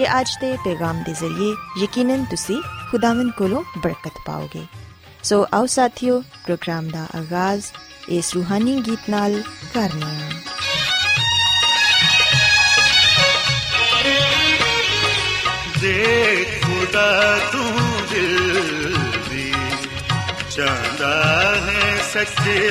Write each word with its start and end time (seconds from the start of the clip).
ਕਿ 0.00 0.06
ਅੱਜ 0.20 0.28
ਦੇ 0.40 0.56
ਪੈਗਾਮ 0.56 1.02
ਦੇ 1.02 1.12
ਜ਼ਰੀਏ 1.12 1.54
ਯਕੀਨਨ 1.82 2.24
ਤੁਸੀਂ 2.24 2.62
ਖੁਦਾਵੰਦ 2.90 3.32
ਕੋਲੋਂ 3.32 3.62
ਬਰਕਤ 3.78 4.12
ਪਾਓਗੇ 4.26 4.66
ਸੋ 5.22 5.46
ਆਓ 5.52 5.66
ਸਾਥੀਓ 5.66 6.20
ਪ੍ਰੋਗਰਾਮ 6.20 6.88
ਦਾ 6.88 7.06
ਆਗਾਜ਼ 7.16 7.64
ਇਸ 8.08 8.34
ਰੂਹਾਨੀ 8.34 8.82
ਗੀਤ 8.86 9.10
ਨਾਲ 9.10 9.42
ਕਰਨੇ 9.74 10.06
ਆ 10.06 10.30
ਦੇ 15.80 16.44
ਖੁਦਾ 16.62 17.38
ਤੂੰ 17.52 17.82
ਦਿਲ 18.12 18.96
ਦੀ 19.30 19.52
ਚਾਹਦਾ 20.56 21.14
ਹੈ 21.66 22.02
ਸੱਚਾਈ 22.12 22.68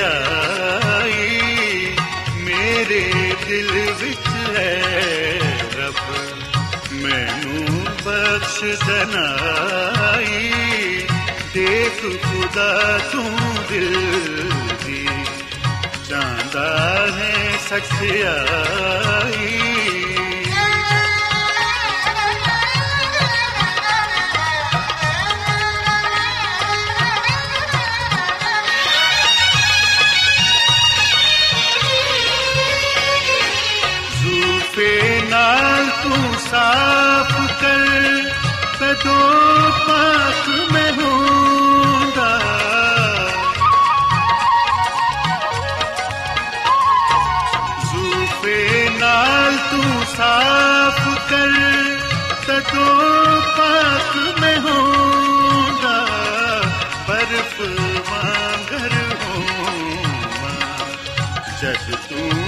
ਬਖਸ਼ 8.60 8.88
ਦਨਾਈ। 8.88 10.52
ਦੇਖ 11.54 12.22
ਖੁਦਾ 12.22 12.98
ਤੂੰ 13.12 13.38
ਦਿਲ 13.68 14.50
ਦੀ। 14.86 15.08
ਚਾਹਦਾ 16.08 17.06
ਹੈ 17.16 17.58
ਬਰਫ 57.30 57.60
ਵਾਂਗਰ 58.08 58.92
ਹੋਵਾਂ 59.22 60.86
ਜਦ 61.60 61.94
ਤੂੰ 62.08 62.39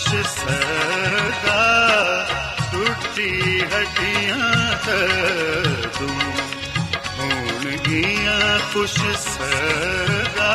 ਕੀਆਂ 0.00 0.10
ਖੁਸ਼ 0.12 0.28
ਸਦਾ 0.28 1.62
ਟੁੱਟੀ 2.72 3.60
ਹੱਡੀਆਂ 3.62 4.76
ਤੂੰ 5.98 6.08
ਹੁਣ 7.18 7.76
ਕੀਆਂ 7.76 8.58
ਖੁਸ਼ 8.72 8.98
ਸਦਾ 9.18 10.54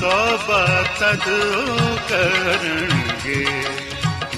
ਤੋਬਾ 0.00 0.64
ਤਦ 1.00 1.24
ਕਰਨਗੇ 2.08 3.44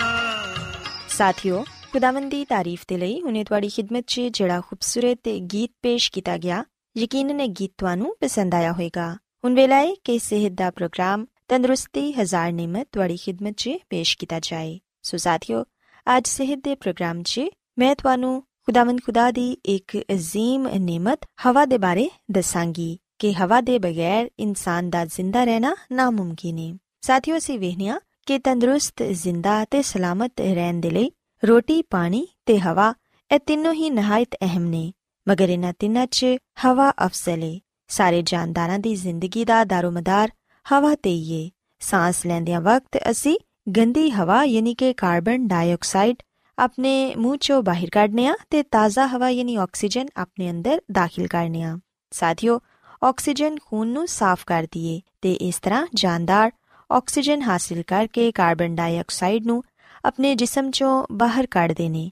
ਸਾਥਿਓ 1.09 1.63
ਖੁਦਾਵੰਦ 1.93 2.31
ਦੀ 2.31 2.43
ਤਾਰੀਫ 2.45 2.83
ਦੇ 2.87 2.97
ਲਈ 2.97 3.21
ਹੁਣੇ 3.21 3.43
ਤੁਹਾਡੀ 3.43 3.69
ਖidmat 3.69 4.03
'ਚ 4.07 4.21
ਜਿਹੜਾ 4.33 4.59
ਖੂਬਸੂਰਤ 4.61 5.29
ਗੀਤ 5.53 5.71
ਪੇਸ਼ 5.81 6.11
ਕੀਤਾ 6.11 6.37
ਗਿਆ 6.37 6.63
ਯਕੀਨਨ 6.95 7.41
ਇਹ 7.41 7.49
ਗੀਤ 7.59 7.71
ਤੁਹਾਨੂੰ 7.77 8.15
ਪਸੰਦ 8.21 8.55
ਆਇਆ 8.55 8.71
ਹੋਵੇਗਾ 8.71 9.11
ਹੁਣ 9.45 9.55
ਵੇਲਾ 9.55 9.75
ਹੈ 9.75 9.93
ਕਿ 10.03 10.17
ਸਿਹਤ 10.19 10.51
ਦਾ 10.51 10.69
ਪ੍ਰੋਗਰਾਮ 10.71 11.25
ਤੰਦਰੁਸਤੀ 11.49 12.11
ਹਜ਼ਾਰ 12.13 12.51
ਨਿਮਤ 12.51 12.87
ਤੁਹਾਡੀ 12.91 13.15
ਖidmat 13.15 13.53
'ਚ 13.57 13.69
ਪੇਸ਼ 13.89 14.17
ਕੀਤਾ 14.17 14.39
ਜਾਏ। 14.39 14.79
ਸੋ 15.03 15.17
ਸਾਥਿਓ, 15.17 15.63
ਅੱਜ 16.07 16.27
ਸਿਹਤ 16.27 16.59
ਦੇ 16.63 16.75
ਪ੍ਰੋਗਰਾਮ 16.75 17.21
'ਚ 17.23 17.41
ਮੈਂ 17.79 17.95
ਤੁਹਾਨੂੰ 17.95 18.43
ਖੁਦਾਵੰਦ 18.65 18.99
ਖੁਦਾ 19.05 19.29
ਦੀ 19.31 19.51
ਇੱਕ 19.65 19.97
ਅਜ਼ੀਮ 20.11 20.67
ਨਿਮਤ 20.79 21.25
ਹਵਾ 21.45 21.65
ਦੇ 21.65 21.77
ਬਾਰੇ 21.77 22.09
ਦੱਸਾਂਗੀ 22.31 22.97
ਕਿ 23.19 23.33
ਹਵਾ 23.33 23.61
ਦੇ 23.61 23.79
ਬਗੈਰ 23.79 24.29
ਇਨਸਾਨ 24.39 24.89
ਦਾ 24.89 25.05
ਜ਼ਿੰਦਾ 25.05 25.43
ਰਹਿਣਾ 25.43 25.75
ਨਾਮੁਮਕਿਨ 25.91 26.57
ਹੈ 26.59 26.77
ਸਾਥਿਓ 27.01 27.39
ਸੀ 27.39 27.57
ਵੇਖਿਆ 27.57 27.99
ਕਿ 28.25 28.39
ਤੰਦਰੁਸਤ, 28.39 29.03
ਜ਼ਿੰਦਾ 29.03 29.65
ਤੇ 29.71 29.81
ਸਲਾਮਤ 29.81 30.41
ਰਹਿਣ 30.41 30.79
ਦੇ 30.81 30.89
ਲਈ 30.89 31.11
ਰੋਟੀ, 31.43 31.81
ਪਾਣੀ 31.81 32.27
ਤੇ 32.45 32.59
ਹਵਾ 32.59 32.93
ਇਹ 33.31 33.39
ਤਿੰਨੋਂ 33.39 33.73
ਹੀ 33.73 33.89
ਨਹਾਇਤ 33.89 34.35
ਅਹਿਮ 34.41 34.63
ਨੇ, 34.63 34.91
ਮਗਰ 35.27 35.49
ਇਹਨਾਂ 35.49 35.73
ਤਿੰਨਾਂ 35.79 36.05
'ਚ 36.07 36.25
ਹਵਾ 36.65 36.91
ਅਫਜ਼ਲ 37.05 37.43
ਹੈ 37.43 37.59
ਸਾਰੇ 37.87 38.21
ਜਾਨਦਾਰਾਂ 38.21 38.79
ਦੀ 38.79 38.95
ਜ਼ਿੰਦਗੀ 38.95 39.45
ਦਾ 39.45 39.63
ਦਾਰੋਮਦਾਰ 39.63 40.31
ਹਵਾ 40.73 40.95
ਤੇ 40.95 41.09
ਹੀ 41.09 41.45
ਹੈ 41.45 41.49
ਸਾਹ 41.79 42.11
ਲੈਂਦਿਆਂ 42.25 42.61
ਵਕਤ 42.61 42.97
ਅਸੀਂ 43.11 43.37
ਗੰਦੀ 43.77 44.11
ਹਵਾ 44.11 44.43
ਯਾਨੀ 44.43 44.73
ਕਿ 44.73 44.93
ਕਾਰਬਨ 44.93 45.47
ਡਾਈਆਕਸਾਈਡ 45.47 46.15
ਆਪਣੇ 46.59 47.15
ਮੂੰਹ 47.15 47.37
ਚੋਂ 47.37 47.63
ਬਾਹਰ 47.63 47.89
ਕੱਢਨੇ 47.89 48.27
ਆ 48.27 48.35
ਤੇ 48.49 48.63
ਤਾਜ਼ਾ 48.63 49.07
ਹਵਾ 49.07 49.29
ਯਾਨੀ 49.29 49.55
ਆਕਸੀਜਨ 49.55 50.07
ਆਪਣੇ 50.17 50.51
ਅੰਦਰ 50.51 50.81
ਦਾਖਲ 50.91 51.27
ਕਰਨੇ 51.27 51.63
ਆ 51.63 51.79
ਸਾਥੀਓ, 52.11 52.59
ਆਕਸੀਜਨ 53.03 53.55
ਖੂਨ 53.65 53.87
ਨੂੰ 53.87 54.07
ਸਾਫ਼ 54.07 54.45
ਕਰਦੀ 54.45 54.95
ਏ 54.95 55.01
ਤੇ 55.21 55.33
ਇਸ 55.33 55.59
ਤਰ੍ਹਾਂ 55.59 55.87
ਜਾਨਦਾਰ 55.95 56.51
ਆਕਸੀਜਨ 56.91 57.41
ਹਾਸਿਲ 57.41 57.83
ਕਰਕੇ 57.83 58.31
ਕਾਰਬਨ 58.31 58.75
ਡਾਈਆਕਸਾਈਡ 58.75 59.45
ਨੂੰ 59.45 59.63
ਆਪਣੇ 60.05 60.35
ਜਿਸਮ 60.35 60.71
ਚੋਂ 60.71 61.05
ਬਾਹਰ 61.11 61.45
ਕੱਢਦੇ 61.45 61.89
ਨੇ, 61.89 62.11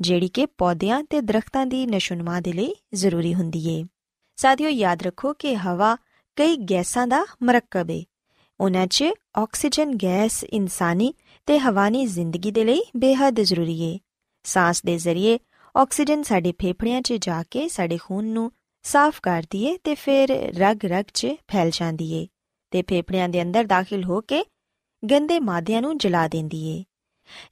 ਜਿਹੜੀ 0.00 0.28
ਕਿ 0.28 0.46
ਪੌਦਿਆਂ 0.46 1.02
ਤੇ 1.10 1.20
ਦਰਖਤਾਂ 1.20 1.66
ਦੀ 1.66 1.86
ਨਸ਼ੁਨਮਾ 1.86 2.40
ਦੇ 2.40 2.52
ਲਈ 2.52 2.74
ਜ਼ਰੂਰੀ 2.94 3.34
ਹੁੰਦੀ 3.34 3.80
ਏ। 3.80 3.84
ਸਾਥੀਓ, 4.36 4.68
ਯਾਦ 4.68 5.02
ਰੱਖੋ 5.02 5.32
ਕਿ 5.32 5.56
ਹਵਾ 5.56 5.96
ਕਈ 6.36 6.56
ਗੈਸਾਂ 6.56 7.06
ਦਾ 7.06 7.26
ਮਰਕਬ 7.42 7.90
ਏ। 7.90 8.04
ਉਹਨਾਂ 8.60 8.86
'ਚ 8.86 9.04
ਆਕਸੀਜਨ 9.36 9.94
ਗੈਸ 9.94 10.44
ਇਨਸਾਨੀ 10.44 11.14
ਤੇ 11.46 11.58
ਹਵਾਨੀ 11.58 12.06
ਜ਼ਿੰਦਗੀ 12.06 12.50
ਦੇ 12.50 12.64
ਲਈ 12.64 12.82
ਬੇहद 12.96 13.40
ਜ਼ਰੂਰੀ 13.40 13.82
ਏ। 13.82 13.98
ਸਾਹ 14.42 14.72
ਦੇ 14.86 14.98
ਜ਼ਰੀਏ 14.98 15.38
ਆਕਸੀਜਨ 15.76 16.22
ਸਾਡੇ 16.22 16.52
ਫੇਫੜਿਆਂ 16.52 17.02
'ਚ 17.02 17.12
ਜਾ 17.12 17.42
ਕੇ 17.42 17.68
ਸਾਡੇ 17.68 17.96
ਖੂਨ 17.96 18.24
ਨੂੰ 18.24 18.52
ਸਾਫ਼ 18.82 19.20
ਕਰਦੀ 19.22 19.64
ਏ 19.64 19.78
ਤੇ 19.84 19.94
ਫਿਰ 19.94 20.28
ਰਗ-ਰਗ 20.58 21.04
'ਚ 21.14 21.26
ਫੈਲ 21.26 21.70
ਜਾਂਦੀ 21.70 22.12
ਏ 22.12 22.26
ਤੇ 22.70 22.82
ਫੇਫੜਿਆਂ 22.82 23.28
ਦੇ 23.28 23.42
ਅੰਦਰ 23.42 23.64
ਦਾਖਲ 23.64 24.04
ਹੋ 24.04 24.20
ਕੇ 24.20 24.44
ਗੰਦੇ 25.10 25.40
ਮਾਦਿਆਂ 25.40 25.82
ਨੂੰ 25.82 25.98
ਜਲਾ 25.98 26.28
ਦਿੰਦੀ 26.28 26.68
ਏ। 26.68 26.84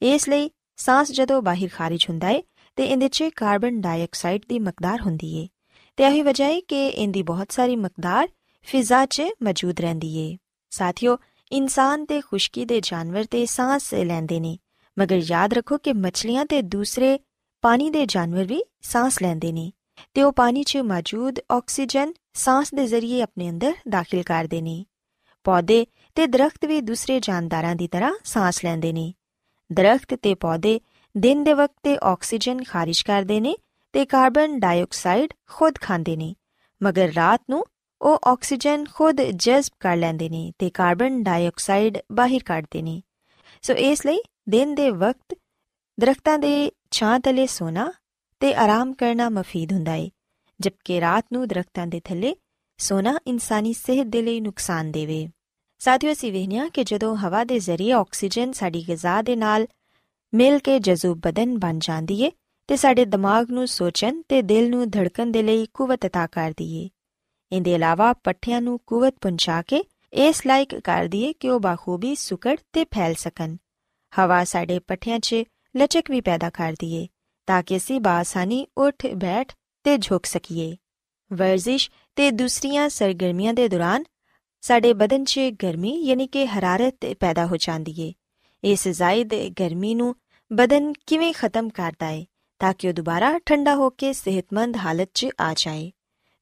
ਇਸ 0.03 0.29
ਲਈ 0.29 0.51
ਸਾਹ 0.77 1.05
ਜਦੋਂ 1.05 1.43
ਬਾਹਰ 1.43 1.69
ਖਾਰਜ 1.73 2.07
ਹੁੰਦਾ 2.11 2.29
ਏ 2.29 2.43
ਤੇ 2.77 2.85
ਇਹਦੇ 2.85 3.09
'ਚ 3.09 3.25
ਕਾਰਬਨ 3.37 3.81
ਡਾਈਆਕਸਾਈਡ 3.81 4.43
ਦੀ 4.49 4.59
ਮਕਦਾਰ 4.59 5.01
ਹੁੰਦੀ 5.01 5.37
ਏ 5.37 5.49
ਤੇ 5.97 6.05
ਇਹੀ 6.05 6.23
ਵਜ੍ਹਾ 6.23 6.47
ਹੈ 6.47 6.61
ਕਿ 6.61 6.87
ਇਹਦੀ 6.87 7.23
ਬਹੁਤ 7.23 7.53
ਸਾਰੀ 7.53 7.77
ਮਕਦਾਰ 7.77 8.29
ਫਿਜ਼ਾ 8.65 9.07
'ਚ 9.07 9.23
ਮੌਜੂਦ 9.43 9.81
ਰਹਿੰਦੀ 9.81 10.17
ਏ। 10.17 10.37
ਸਾਥੀਓ, 10.71 11.17
ਇਨਸਾਨ 11.53 12.05
ਤੇ 12.05 12.21
ਖੁਸ਼ਕੀ 12.21 12.65
ਦੇ 12.65 12.81
ਜਾਨਵਰ 12.81 13.25
ਤੇ 13.25 13.47
ਸਾਹ 13.47 13.79
ਲੈਂਦੇ 13.95 14.41
ਨੇ, 14.41 14.59
ਮਗਰ 14.99 15.21
ਯਾਦ 15.25 15.53
ਰੱਖੋ 15.53 15.79
ਕਿ 15.79 15.93
ਮੱਛਲੀਆਂ 15.93 16.45
ਤੇ 16.45 16.63
ਦੂਸਰੇ 16.63 17.19
ਪਾਣੀ 17.63 17.91
ਦੇ 17.91 18.07
ਜਾਨਵਰ 18.07 18.45
ਵੀ 18.45 18.63
ਸਾਹ 18.83 19.11
ਲੈਂਦੇ 19.23 19.53
ਨੇ 19.53 19.73
ਤੇ 20.15 20.23
ਉਹ 20.23 20.33
ਪਾਣੀ 20.33 20.63
'ਚ 20.63 20.77
ਮੌਜੂਦ 20.77 21.39
ਆਕਸੀਜਨ 21.51 22.13
ਸਾਹ 22.35 22.63
ਦੇ 22.75 22.87
ਜ਼ਰੀਏ 22.87 23.21
ਆਪਣੇ 23.23 23.51
ਅੰਦਰ 23.51 23.73
ਦਾਖਲ 23.89 24.23
ਕਰਦੇ 24.23 24.61
ਨੇ। 24.63 24.85
ਪੌਦੇ 25.45 25.87
ਤੇ 26.15 26.27
ਦਰਖਤ 26.27 26.65
ਵੀ 26.65 26.81
ਦੂਸਰੇ 26.81 27.21
ਜਾਨਦਾਰਾਂ 27.21 27.75
ਦੀ 27.77 27.89
ਤਰ੍ਹਾਂ 27.89 28.15
ਸਾਹ 28.25 28.53
ਲੈਂਦੇ 28.65 28.93
ਨੇ। 28.93 29.13
ਦਰਖਤ 29.73 30.15
ਤੇ 30.15 30.35
ਪੌਦੇ 30.35 30.81
ਦਿਨ 31.17 31.45
ਦੇ 31.45 31.53
ਵਕਤ 31.53 31.77
ਤੇ 31.83 31.97
ਆਕਸੀਜਨ 32.03 32.63
ਖਾਰਿਜ 32.63 33.03
ਕਰਦੇ 33.03 33.41
ਨੇ 33.41 33.55
ਤੇ 33.95 34.05
ਕਾਰਬਨ 34.05 34.59
ਡਾਈਆਕਸਾਈਡ 34.61 35.33
ਖੁਦ 35.51 35.75
ਖਾਂਦੇ 35.81 36.17
ਨੇ, 36.17 36.35
ਮਗਰ 36.83 37.13
ਰਾਤ 37.13 37.43
ਨੂੰ 37.51 37.65
ਉਹ 38.02 38.20
ਆਕਸੀਜਨ 38.28 38.86
ਖੁਦ 38.94 39.22
ਜਜ਼ਬ 39.22 39.76
ਕਰ 39.80 39.98
ਲੈਂਦੇ 39.98 40.30
ਨੇ 40.30 40.52
ਤੇ 40.60 40.70
ਕਾਰਬਨ 40.70 41.24
ਡਾਈਆਕਸਾਈਡ 41.24 41.98
ਬਾਹਰ 42.12 42.44
ਕੱਢਦੇ 42.46 42.82
ਨੇ 42.82 43.02
ਸੋ 43.62 43.74
ਇਸ 43.74 44.06
ਲਈ 44.06 44.20
ਦਿਨ 44.50 44.76
ਦੇ 44.76 44.90
ਵਕਤ 44.90 45.36
ਦਰਖਤਾਂ 46.00 46.40
ਦੇ 46.40 46.72
ਛਾਂ 46.92 47.20
ਤਲੇ 47.20 47.48
ਸੋਣਾ 47.48 47.94
ਤੇ 48.40 48.54
ਆਰਾਮ 48.54 48.94
ਕਰਨਾ 48.94 49.30
ਮਫੀਦ 49.30 49.74
ਹੁੰਦਾ 49.74 49.92
ਹੈ 49.92 50.08
ਜਦਕਿ 50.60 51.02
ਰਾਤ 51.02 51.26
ਨੂੰ 51.34 51.48
ਦਰਖਤਾਂ 51.48 51.88
ਦੇ 51.88 52.00
ਥੱਲੇ 52.00 52.36
ਸੋਣਾ 52.78 53.20
ਇਨਸਾਨੀ 53.28 53.74
ਸਿਹਤ 53.74 54.08
ਦੇ 54.08 54.22
ਲਈ 54.22 54.40
ਨੁਕਸਾਨ 54.40 54.92
ਦੇਵੇ 54.92 55.28
ਸਾਥੀਓ 55.80 56.14
ਸੀ 56.14 56.32
ਵੇਖਿਆ 56.32 56.68
ਕਿ 56.70 56.84
ਜਦੋਂ 56.84 57.16
ਹਵਾ 57.16 57.44
ਦੇ 57.44 57.60
ਜ਼ਰੀਏ 57.60 57.92
ਆਕਸੀਜਨ 57.92 58.52
ਸਾਡੀ 58.52 58.88
ਗਿਜ਼ਾ 58.88 59.22
ਦੇ 59.22 59.36
ਨਾਲ 59.36 59.68
ਮਿਲ 60.34 60.60
ਕੇ 60.60 60.80
ਜਜ਼ੂਬ 60.80 61.20
ਬਦਨ 61.20 61.58
ਬਣ 61.58 61.80
ਜਾਂਦੀ 61.80 62.22
ਏ 62.22 62.32
ਤੇ 62.68 62.76
ਸਾਡੇ 62.76 63.06
ਦਿਮਾਗ 63.06 63.52
ਨੂੰ 63.52 63.68
ਸੋਚਣ 63.68 64.22
ਤੇ 64.30 64.42
ਦਿਲ 64.42 64.70
ਨੂੰ 64.70 64.90
ਧੜਕਣ 64.90 65.32
ਦੇ 65.32 65.44
ਲਈ 65.44 65.68
ਕੂਵਤ 65.74 66.06
عطا 66.06 66.28
ਕਰਦੀ 66.32 66.86
ਏ 66.86 66.90
ਇਹਦੇ 67.53 67.75
ਇਲਾਵਾ 67.75 68.13
ਪੱਠਿਆਂ 68.13 68.61
ਨੂੰ 68.63 68.79
ਕੂਵਤ 68.87 69.15
ਪਹੁੰਚਾ 69.21 69.63
ਕੇ 69.63 69.85
ਇਸ 70.13 70.47
ਲਾਇਕ 70.47 70.75
ਕਰਦੀ 70.81 71.23
ਏ 71.23 71.33
ਕਿ 71.33 71.49
ਉਹ 71.49 71.61
ਬਾਖੂਬੀ 71.61 72.15
ਸੁਕੜ 72.15 72.57
ਤੇ 72.73 72.85
ਫੈਲ 72.85 73.15
ਸਕਣ। 73.15 73.57
ਹਵਾ 74.13 74.45
ਸਾਡੇ 74.45 74.79
ਪੱਠਿਆਂ 74.79 75.19
'ਚ 75.19 75.43
ਲਚਕ 75.77 76.11
ਵੀ 76.11 76.21
ਪੈਦਾ 76.21 76.51
ਕਰਦੀ 76.51 76.93
ਏ 76.95 77.07
ਤਾਂ 77.47 77.63
ਕਿ 77.63 77.77
ਅਸੀਂ 77.77 78.01
ਬਾਸਾਨੀ 78.01 78.67
ਉੱਠ, 78.79 79.07
ਬੈਠ 79.07 79.53
ਤੇ 79.85 79.97
ਝੁਕ 79.99 80.27
ਸਕੀਏ। 80.27 80.77
ਵਰਜ਼ਿਸ਼ 81.31 81.91
ਤੇ 82.17 82.31
ਦੂਸਰੀਆਂ 82.31 82.89
ਸਰਗਰਮੀਆਂ 82.89 83.55
ਦੇ 83.55 83.69
ਦੌਰਾਨ 83.69 84.05
ਸਾਡੇ 84.61 84.93
ਬਦਨ 84.93 85.25
'ਚ 85.25 85.41
ਗਰਮੀ 85.63 86.01
ਯਾਨੀ 86.01 86.27
ਕਿ 86.27 86.47
ਹਰਾਰਤ 86.47 87.07
ਪੈਦਾ 87.21 87.47
ਹੋ 87.47 87.57
ਜਾਂਦੀ 87.57 87.95
ਏ। 88.01 88.13
ਇਸ 88.65 88.89
ਜ਼ਾਇਦ 88.89 89.35
ਗਰਮੀ 89.61 89.95
ਨੂੰ 89.95 90.15
ਬਦਨ 90.51 90.93
ਕਿਵੇਂ 91.07 91.33
ਖਤਮ 91.35 91.69
ਕਰਦਾ 91.69 92.09
ਏ 92.09 92.25
ਤਾਂ 92.59 92.73
ਕਿ 92.75 92.89
ਉਹ 92.89 92.93
ਦੁਬਾਰਾ 92.93 93.39
ਠੰਡਾ 93.47 93.75
ਹੋ 93.75 93.91
ਕੇ 93.91 94.13
ਸਿਹਤਮੰਦ 94.13 94.77
ਹਾਲਤ 94.77 95.11
'ਚ 95.15 95.27
ਆ 95.41 95.53
ਜਾਏ। 95.57 95.91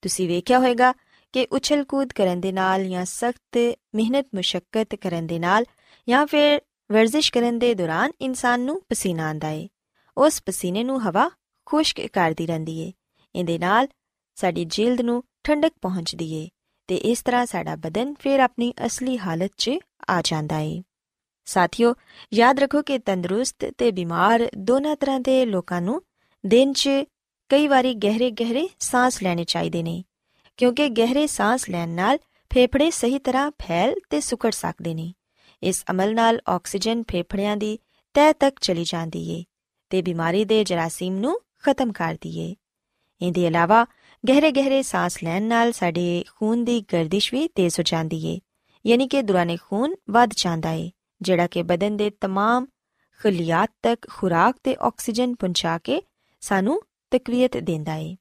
ਤੁਸੀਂ 0.03 0.29
ਵੇਖਿਆ 0.29 0.59
ਹੋਵੇਗਾ 0.59 0.95
ਕਿ 1.33 1.47
ਉਛਲ 1.53 1.85
ਕੂਦ 1.85 2.13
ਕਰਨ 2.13 2.41
ਦੇ 2.41 2.53
ਨਾਲ 2.53 2.85
ਜਾਂ 2.85 3.05
ਸਖਤ 3.05 3.77
ਮਿਹਨਤ 3.95 4.27
ਮੁਸ਼ਕਲ 4.35 4.85
ਕਰਨ 4.85 5.27
ਦੇ 5.27 5.39
ਨਾਲ 5.39 5.65
ਜਾਂ 6.09 6.27
ਫਿਰ 6.27 6.61
ਵਰਜ਼ਿਸ਼ 6.93 7.33
ਕਰਨ 7.33 7.59
ਦੇ 7.59 7.75
ਦੌਰਾਨ 7.75 8.11
ਇਨਸਾਨ 8.21 8.61
ਨੂੰ 8.61 8.83
ਪਸੀਨਾ 8.89 9.29
ਆਂਦਾ 9.29 9.49
ਏ। 9.49 9.69
ਉਸ 10.19 10.43
ਪਸੀਨੇ 10.47 10.85
ਨੂੰ 10.85 11.09
ਹਵਾ 11.09 11.31
ਖੁਸ਼ਕ 11.67 12.07
ਕਰਦੀ 12.07 12.47
ਰਹਿੰਦੀ 12.47 12.79
ਏ। 12.79 12.93
ਇਹਦੇ 13.35 13.59
ਨਾਲ 13.59 13.89
ਸਾਡੀ 14.35 14.65
ਜਿਲਦ 14.65 15.01
ਨੂੰ 15.01 15.25
ਠੰਡਕ 15.45 15.73
ਪਹੁੰਚਦੀ 15.83 16.33
ਏ 16.33 16.49
ਤੇ 16.87 16.97
ਇਸ 16.97 17.23
ਤਰ੍ਹਾਂ 17.23 17.47
ਸਾਡਾ 17.47 17.77
ਬਦਨ 17.77 18.15
ਫਿਰ 18.19 18.41
ਆਪਣੀ 18.41 18.75
ਅਸਲੀ 18.87 19.19
ਹਾਲਤ 19.19 19.53
'ਚ 19.59 19.71
ਆ 20.11 20.23
ਜਾਂਦਾ 20.25 20.59
ਏ। 20.59 20.83
ਸਾਥੀਓ, 21.45 21.95
ਯਾਦ 22.35 22.59
ਰੱਖੋ 22.59 22.83
ਕਿ 22.83 22.99
ਤੰਦਰੁਸਤ 22.99 23.73
ਤੇ 23.79 23.91
ਬਿਮਾਰ 23.91 24.51
ਦੋਨਾਂ 24.59 24.97
ਤਰ੍ਹਾਂ 24.97 25.21
ਦੇ 25.21 25.47
ਲੋਕਾਂ 25.47 25.83
ਨੂੰ 25.83 26.03
ਦਿਨ 26.47 26.73
'ਚ 26.73 26.91
ਕਈ 27.52 27.68
ਵਾਰੀ 27.68 27.94
ਗਹਿਰੇ 27.94 28.32
ਗਹਿਰੇ 28.32 28.68
ਸਾਹ 28.80 29.10
ਲੈਣੇ 29.24 29.44
ਚਾਹੀਦੇ 29.44 29.84
ਨੇ 29.84 30.04
ਕਿਉਂਕਿ 30.58 30.88
ਗਹਿਰੇ 30.90 31.28
ਸਾਹ 31.28 31.58
ਲੈਣ 31.70 31.90
ਨਾਲ 31.90 32.18
ਫੇਫੜੇ 32.52 32.90
ਸਹੀ 32.92 33.20
ਤਰ੍ਹਾਂ 33.20 33.52
ਫੈਲ 33.64 33.96
ਤੇ 34.10 34.20
ਸੁਕੜ 34.20 34.52
ਸਕਦੇ 34.52 34.94
ਨੇ 34.94 35.14
ਇਸ 35.64 35.84
ਅਮਲ 35.92 36.14
ਨਾਲ 36.16 36.40
ਆਕਸੀਜਨ 36.50 37.04
ਫੇਫੜਿਆਂ 37.04 37.58
ਦੀ 37.58 37.78
ਤਹਿ 38.14 38.34
ਤੱਕ 38.34 38.60
ਚਲੀ 38.62 38.84
ਜਾਂਦੀ 38.84 39.30
ਏ 39.30 39.44
ਤੇ 39.90 40.02
ਬਿਮਾਰੀ 40.02 40.46
ਦੇ 40.46 40.64
ਜਰਾਸੀਮ 40.64 41.14
ਨੂੰ 41.14 41.40
ਖਤਮ 41.64 41.92
ਕਰਦੀ 41.92 42.38
ਏ 42.40 42.56
ਇਹਦੇ 43.22 43.46
ਇਲਾਵਾ 43.48 43.86
ਗਹਿਰੇ 44.24 44.52
ਗਹਿਰੇ 44.52 44.82
ਸਾਹ 44.82 45.10
ਲੈਣ 45.24 45.44
ਨਾਲ 45.44 45.72
ਸਾਡੇ 45.72 46.24
ਖੂਨ 46.36 46.64
ਦੀ 46.66 46.82
ਗਰਦਿਸ਼ 46.94 47.34
ਵੀ 47.34 47.48
ਤੇਜ਼ 47.48 47.80
ਹੋ 47.80 47.84
ਜਾਂਦੀ 47.84 48.26
ਏ 48.26 48.40
ਯਾਨੀ 48.86 49.08
ਕਿ 49.08 49.22
ਦੁਰਾਨੇ 49.22 49.58
ਖੂਨ 49.58 49.96
ਵੱਧ 50.10 50.34
ਜਾਂਦਾ 50.38 50.72
ਏ 50.72 50.92
ਜਿਹੜਾ 51.22 51.48
ਕਿ 51.48 51.64
ਬਦਨ 51.64 51.98
ਦੇ 51.98 52.12
तमाम 52.26 52.66
ਖਲੀਆਤ 53.20 53.70
ਤੱਕ 53.84 54.08
ਖੁਰਾਕ 54.10 54.58
ਤੇ 54.64 54.76
ਆਕਸੀਜਨ 54.80 55.36
ਪਹੁੰਚਾ 55.36 55.78
ਕੇ 55.78 56.02
ਸਾਨੂੰ 56.42 56.82
ਤਕਵੀਅਤ 57.13 57.57
ਦਿੰਦਾ 57.57 57.95
ਏ। 57.95 58.17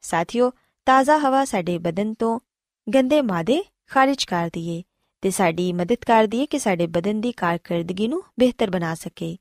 ਸਾਥੀਓ, 0.00 0.50
ਤਾਜ਼ਾ 0.86 1.18
ਹਵਾ 1.18 1.44
ਸਾਡੇ 1.44 1.78
ਬਦਨ 1.78 2.14
ਤੋਂ 2.14 2.38
ਗੰਦੇ 2.86 3.20
ਮਾਦੇ 3.22 3.62
ਖਾਰਜ 3.90 4.24
ਕਰਦੀ 4.24 4.68
ਏ 4.68 4.82
ਤੇ 5.22 5.30
ਸਾਡੀ 5.30 5.72
ਮਦਦ 5.72 6.04
ਕਰਦੀ 6.06 6.38
ਏ 6.38 6.46
ਕਿ 6.46 6.58
ਸਾਡੇ 6.58 6.86
ਬਦਨ 6.86 7.20
ਦੀ 7.20 7.32
ਕਾਰਗਰਦਗੀ 7.32 8.08
ਨੂੰ 8.08 8.22
ਬਿਹਤਰ 8.38 8.70
ਬਣਾ 8.70 8.94
ਸਕੇ। 8.94 9.36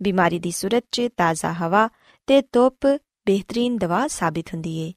ਬਿਮਾਰੀ 0.00 0.38
ਦੀ 0.38 0.50
ਸੂਰਤ 0.50 0.84
'ਚ 0.92 1.08
ਤਾਜ਼ਾ 1.16 1.52
ਹਵਾ 1.52 1.88
ਤੇ 2.28 2.40
ਧੁੱਪ 2.52 2.86
ਬਿਹਤਰੀਨ 3.26 3.76
ਦਵਾ 3.78 4.06
ਸਾਬਿਤ 4.08 4.54
ਹੁੰਦੀ 4.54 4.76
ਏ, 4.78 4.92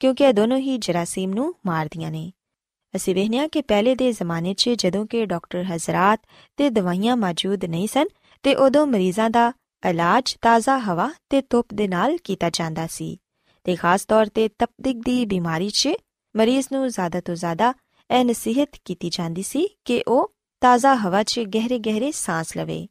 ਕਿਉਂਕਿ 0.00 0.24
ਇਹ 0.24 0.32
ਦੋਨੋਂ 0.32 0.58
ਹੀ 0.58 0.76
ਜਰਾਸੀਮ 0.78 1.34
ਨੂੰ 1.34 1.54
ਮਾਰਦੀਆਂ 1.66 2.10
ਨੇ। 2.10 2.32
ਅਸੀਂ 2.96 3.14
ਵੇਖਿਆ 3.14 3.46
ਕਿ 3.48 3.62
ਪਹਿਲੇ 3.62 3.94
ਦੇ 3.94 4.12
ਜ਼ਮਾਨੇ 4.12 4.54
'ਚ 4.54 4.68
ਜਦੋਂ 4.68 5.06
ਕਿ 5.06 5.24
ਡਾਕਟਰ 5.26 5.62
ਹਜ਼ਰਤ 5.62 6.20
ਤੇ 6.56 6.70
ਦਵਾਈਆਂ 6.70 7.16
ਮੌਜੂਦ 7.16 7.64
ਨਹੀਂ 7.64 7.88
ਸਨ 7.88 8.06
ਤੇ 8.42 8.54
ਉਦੋਂ 8.54 8.86
ਮਰੀਜ਼ਾਂ 8.86 9.30
ਦਾ 9.30 9.52
ਇਲਾਜ 9.90 10.36
ਤਾਜ਼ਾ 10.42 10.78
ਹਵਾ 10.78 11.10
ਤੇ 11.30 11.42
ਧੁੱਪ 11.50 11.68
ਦੇ 11.74 11.88
ਨਾਲ 11.88 12.16
ਕੀਤਾ 12.24 12.50
ਜਾਂਦਾ 12.50 12.86
ਸੀ 12.86 13.20
ਤੇ 13.64 13.76
ਖਾਸ 13.76 14.04
ਤੌਰ 14.04 14.26
ਤੇ 14.26 14.48
ਤਪਦਿਕ 14.48 14.96
ਦੀ 14.96 15.26
ਬਿਮਾਰੀ 15.26 15.70
'ਚ 15.70 15.88
ਮਰੀਜ਼ 16.36 16.68
ਨੂੰ 16.72 16.88
ਜ਼ਿਆਦਾ 16.88 17.20
ਤੋਂ 17.20 17.34
ਜ਼ਿਆਦਾ 17.34 17.74
ਇਹ 18.10 18.24
ਨਸੀਹਤ 18.24 18.68
ਕੀਤੀ 18.84 19.10
ਜਾਂਦੀ 19.10 19.42
ਸੀ 19.42 19.78
ਕਿ 19.84 20.02
ਉਹ 20.08 20.32
ਤਾਜ਼ਾ 20.60 20.94
ਹਵਾ 20.94 21.22
'ਚ 21.22 21.40
ਗਹਿਰੇ-ਗਹਿਰੇ 21.40 22.12
ਸਾਹ 22.12 22.44
ਲਵੇ। 22.56 22.88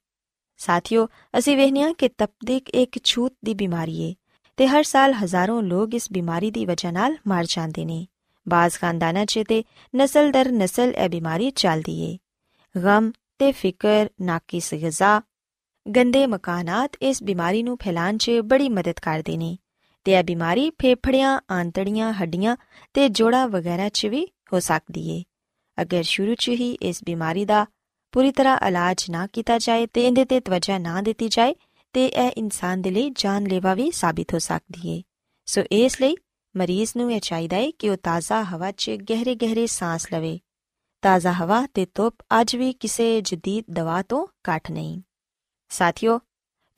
ਸਾਥੀਓ, 0.57 1.07
ਅਸੀਂ 1.37 1.57
ਵੇਖਿਆ 1.57 1.93
ਕਿ 1.93 2.09
ਤਪਦਿਕ 2.09 2.69
ਇੱਕ 2.69 3.03
ਛੂਤ 3.03 3.33
ਦੀ 3.45 3.53
ਬਿਮਾਰੀ 3.53 4.09
ਹੈ 4.09 4.15
ਤੇ 4.57 4.67
ਹਰ 4.67 4.83
ਸਾਲ 4.83 5.13
ਹਜ਼ਾਰਾਂ 5.13 5.61
ਲੋਕ 5.61 5.93
ਇਸ 5.93 6.11
ਬਿਮਾਰੀ 6.11 6.51
ਦੀ 6.51 6.65
ਵਜ੍ਹਾ 6.65 6.91
ਨਾਲ 6.91 7.17
ਮਰ 7.27 7.45
ਜਾਂਦੇ 7.47 7.85
ਨੇ। 7.85 8.07
ਬਾਜ਼ 8.49 8.79
ਖਾਨਦਾਨਾਂ 8.79 9.25
'ਚ 9.25 9.39
ਤੇ 9.47 9.63
ਨਸਲ 9.95 10.31
ਦਰ 10.31 10.51
ਨਸਲ 10.51 10.89
ਇਹ 10.89 11.09
ਬਿਮਾਰੀ 11.09 11.51
ਚੱਲਦੀ 11.51 11.99
ਏ। 11.99 12.17
ਗਮ 12.79 13.11
ਤੇ 13.39 13.51
ਫਿਕਰ 13.51 14.07
ਨਾਕਿਸ 14.21 14.73
ਗਿਜ਼ਾ 14.73 15.21
ਗੰਦੇ 15.85 16.25
ਮਕਾਨਾਤ 16.27 16.95
ਇਸ 17.01 17.21
ਬਿਮਾਰੀ 17.23 17.63
ਨੂੰ 17.63 17.77
ਫੈਲਾਣ 17.77 18.17
'ਚ 18.17 18.39
ਬੜੀ 18.43 18.69
ਮਦਦ 18.69 18.99
ਕਰਦੇ 18.99 19.37
ਨੇ 19.37 19.57
ਤੇ 20.05 20.11
ਇਹ 20.11 20.23
ਬਿਮਾਰੀ 20.23 20.69
ਫੇਫੜਿਆਂ 20.79 21.39
ਆਂਤੜੀਆਂ 21.51 22.11
ਹੱਡੀਆਂ 22.13 22.55
ਤੇ 22.93 23.07
ਜੋੜਾਂ 23.09 23.47
ਵਗੈਰਾ 23.47 23.89
'ਚ 23.89 24.05
ਵੀ 24.05 24.25
ਹੋ 24.53 24.59
ਸਕਦੀ 24.59 25.09
ਏ 25.09 25.23
ਅਗਰ 25.77 26.03
ਸ਼ੁਰੂ 26.03 26.35
'ਚ 26.35 26.49
ਹੀ 26.49 26.71
ਇਸ 26.81 27.03
ਬਿਮਾਰੀ 27.03 27.45
ਦਾ 27.45 27.65
ਪੂਰੀ 28.13 28.31
ਤਰ੍ਹਾਂ 28.31 28.57
ਇਲਾਜ 28.67 29.05
ਨਾ 29.11 29.27
ਕੀਤਾ 29.27 29.57
ਜਾਏ 29.57 29.87
ਤੇ 29.87 30.05
ਇਹਦੇ 30.07 30.25
ਤੇ 30.25 30.39
ਤਵੱਜਾ 30.39 30.77
ਨਾ 30.77 31.01
ਦਿੱਤੀ 31.01 31.29
ਜਾਏ 31.29 31.55
ਤੇ 31.95 32.05
ਇਹ 32.05 32.31
ਇਨਸਾਨ 32.37 32.81
ਦੇ 32.81 32.91
ਲਈ 32.91 33.09
ਜਾਨਲੇਵਾ 33.17 33.73
ਵੀ 33.73 33.91
ਸਾਬਿਤ 33.91 34.33
ਹੋ 34.33 34.39
ਸਕਦੀ 34.39 34.89
ਹੈ 34.89 35.01
ਸੋ 35.47 35.61
ਇਸ 35.71 36.01
ਲਈ 36.01 36.15
ਮਰੀਜ਼ 36.55 36.91
ਨੂੰ 36.97 37.11
ਇਹ 37.13 37.19
ਚਾਹੀਦਾ 37.21 37.57
ਹੈ 37.57 37.69
ਕਿ 37.79 37.89
ਉਹ 37.89 37.97
ਤਾਜ਼ਾ 38.03 38.43
ਹਵਾ 38.43 38.71
'ਚ 38.71 38.97
ਗਹਿਰੇ 39.09 39.35
ਗਹਿਰੇ 39.35 39.67
ਸਾਹ 39.67 39.97
ਲਵੇ 40.13 40.39
ਤਾਜ਼ਾ 41.03 41.31
ਹਵਾ 41.33 41.65
ਤੇ 41.73 41.85
ਧੁੱਪ 41.95 42.23
ਅੱਜ 42.41 42.55
ਵੀ 42.55 42.73
ਕਿਸੇ 42.73 43.21
ਜਦੀਦ 43.21 43.65
ਦਵਾ 43.69 44.01
ਤੋਂ 44.01 44.27
ਘੱਟ 44.49 44.71
ਨਹੀਂ 44.71 45.01
ਸਾਥੀਓ, 45.71 46.19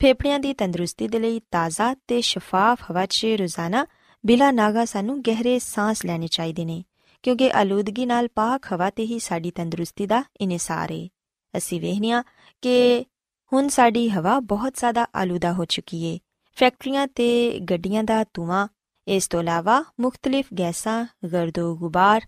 ਫੇਫੜਿਆਂ 0.00 0.38
ਦੀ 0.38 0.52
ਤੰਦਰੁਸਤੀ 0.54 1.08
ਦੇ 1.08 1.18
ਲਈ 1.18 1.40
ਤਾਜ਼ਾ 1.50 1.94
ਤੇ 2.08 2.20
ਸ਼ਫਾਫ 2.20 2.90
ਹਵਾ 2.90 3.06
'ਚ 3.06 3.26
ਰੋਜ਼ਾਨਾ 3.26 3.86
ਬਿਲਾ 4.26 4.50
ਨਾਗਾ 4.50 4.84
ਸਾਨੂੰ 4.84 5.22
ਗਹਿਰੇ 5.22 5.58
ਸਾਹ 5.58 5.94
ਲੈਣੇ 6.06 6.26
ਚਾਹੀਦੇ 6.26 6.64
ਨੇ, 6.64 6.84
ਕਿਉਂਕਿ 7.22 7.50
ਆਲੂਦਗੀ 7.50 8.06
ਨਾਲ 8.06 8.28
ਪਾਕ 8.28 8.72
ਹਵਾ 8.72 8.90
ਤੇ 8.90 9.04
ਹੀ 9.04 9.18
ਸਾਡੀ 9.18 9.50
ਤੰਦਰੁਸਤੀ 9.50 10.06
ਦਾ 10.06 10.24
ਇਨਸਾਰ 10.40 10.92
ਹੈ 10.92 11.08
ਅਸੀਂ 11.56 11.80
ਵੇਖਨੀਆ 11.80 12.22
ਕਿ 12.62 13.04
ਹੁਣ 13.52 13.68
ਸਾਡੀ 13.68 14.08
ਹਵਾ 14.10 14.40
ਬਹੁਤ 14.40 14.74
ਜ਼ਿਆਦਾ 14.74 15.06
ਆਲੂਦਾ 15.14 15.52
ਹੋ 15.52 15.64
ਚੁੱਕੀ 15.64 16.02
ਏ। 16.02 16.18
ਫੈਕਟਰੀਆਂ 16.56 17.06
ਤੇ 17.06 17.60
ਗੱਡੀਆਂ 17.60 18.04
ਦਾ 18.04 18.24
ਧੂਆਂ, 18.34 18.68
ਇਸ 19.08 19.28
ਤੋਂ 19.28 19.40
ਇਲਾਵਾ 19.40 19.84
ਮੁxtਲਿਫ 20.00 20.46
ਗੈਸਾਂ 20.58 21.06
ਗਰਦੋ 21.32 21.76
ਗੁਬਾਰ 21.76 22.26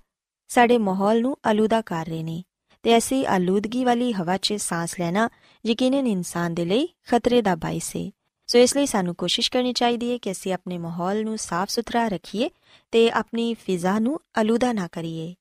ਸਾਡੇ 0.49 0.79
ਮਾਹੌਲ 0.79 1.21
ਨੂੰ 1.21 1.37
ਆਲੂਦਾ 1.47 1.81
ਕਰ 1.81 2.07
ਰਹੇ 2.07 2.23
ਨੇ 2.23 2.43
ਤੇ 2.83 2.99
ਅਸੀਂ 2.99 3.27
ਆਲੂਦਗੀ 3.27 3.85
ਵਾਲੀ 3.85 4.13
ਹਵਾ 4.13 4.37
'ਚ 4.37 4.53
ਸਾਹ 4.53 4.87
ਲੈਣਾ 5.01 5.29
ਯਕੀਨਨ 5.67 6.07
ਇਨਸਾਨ 6.07 6.55
ਦੇ 6.55 6.65
ਲਈ 6.65 6.89
ਖਤਰੇ 7.11 7.43
ਦਾ 7.43 7.55
ਬਾਇਸ 7.55 7.97
ਹੈ 7.97 8.11
ਸੋ 8.47 8.59
ਇਸ 8.59 8.77
ਲਈ 8.77 8.87
ਸਾਨੂੰ 8.87 9.15
ਕੋਸ਼ਿਸ਼ 9.15 9.51
ਕਰਨੀ 9.51 9.73
ਚਾਹੀਦੀ 9.73 10.13
ਹੈ 10.13 10.19
ਕਿ 10.19 10.31
ਅਸੀਂ 10.31 10.53
ਆਪਣੇ 10.53 10.79
ਮਾਹੌਲ 10.79 11.25
ਨੂੰ 11.25 11.39
ਸਾਫ਼ 11.39 11.71
ਸੁਥਰਾ 11.71 12.07
ਰੱਖੀਏ 12.09 12.51
ਤੇ 12.93 13.11
ਆਪਣੀ 13.11 13.55
ਫਿਜ਼ਾ 13.55 13.99
ਨੂੰ 13.99 14.19
ਆਲੂਦਾ 14.39 14.73
ਨਾ 14.73 14.89
ਕਰੀਏ। 14.93 15.35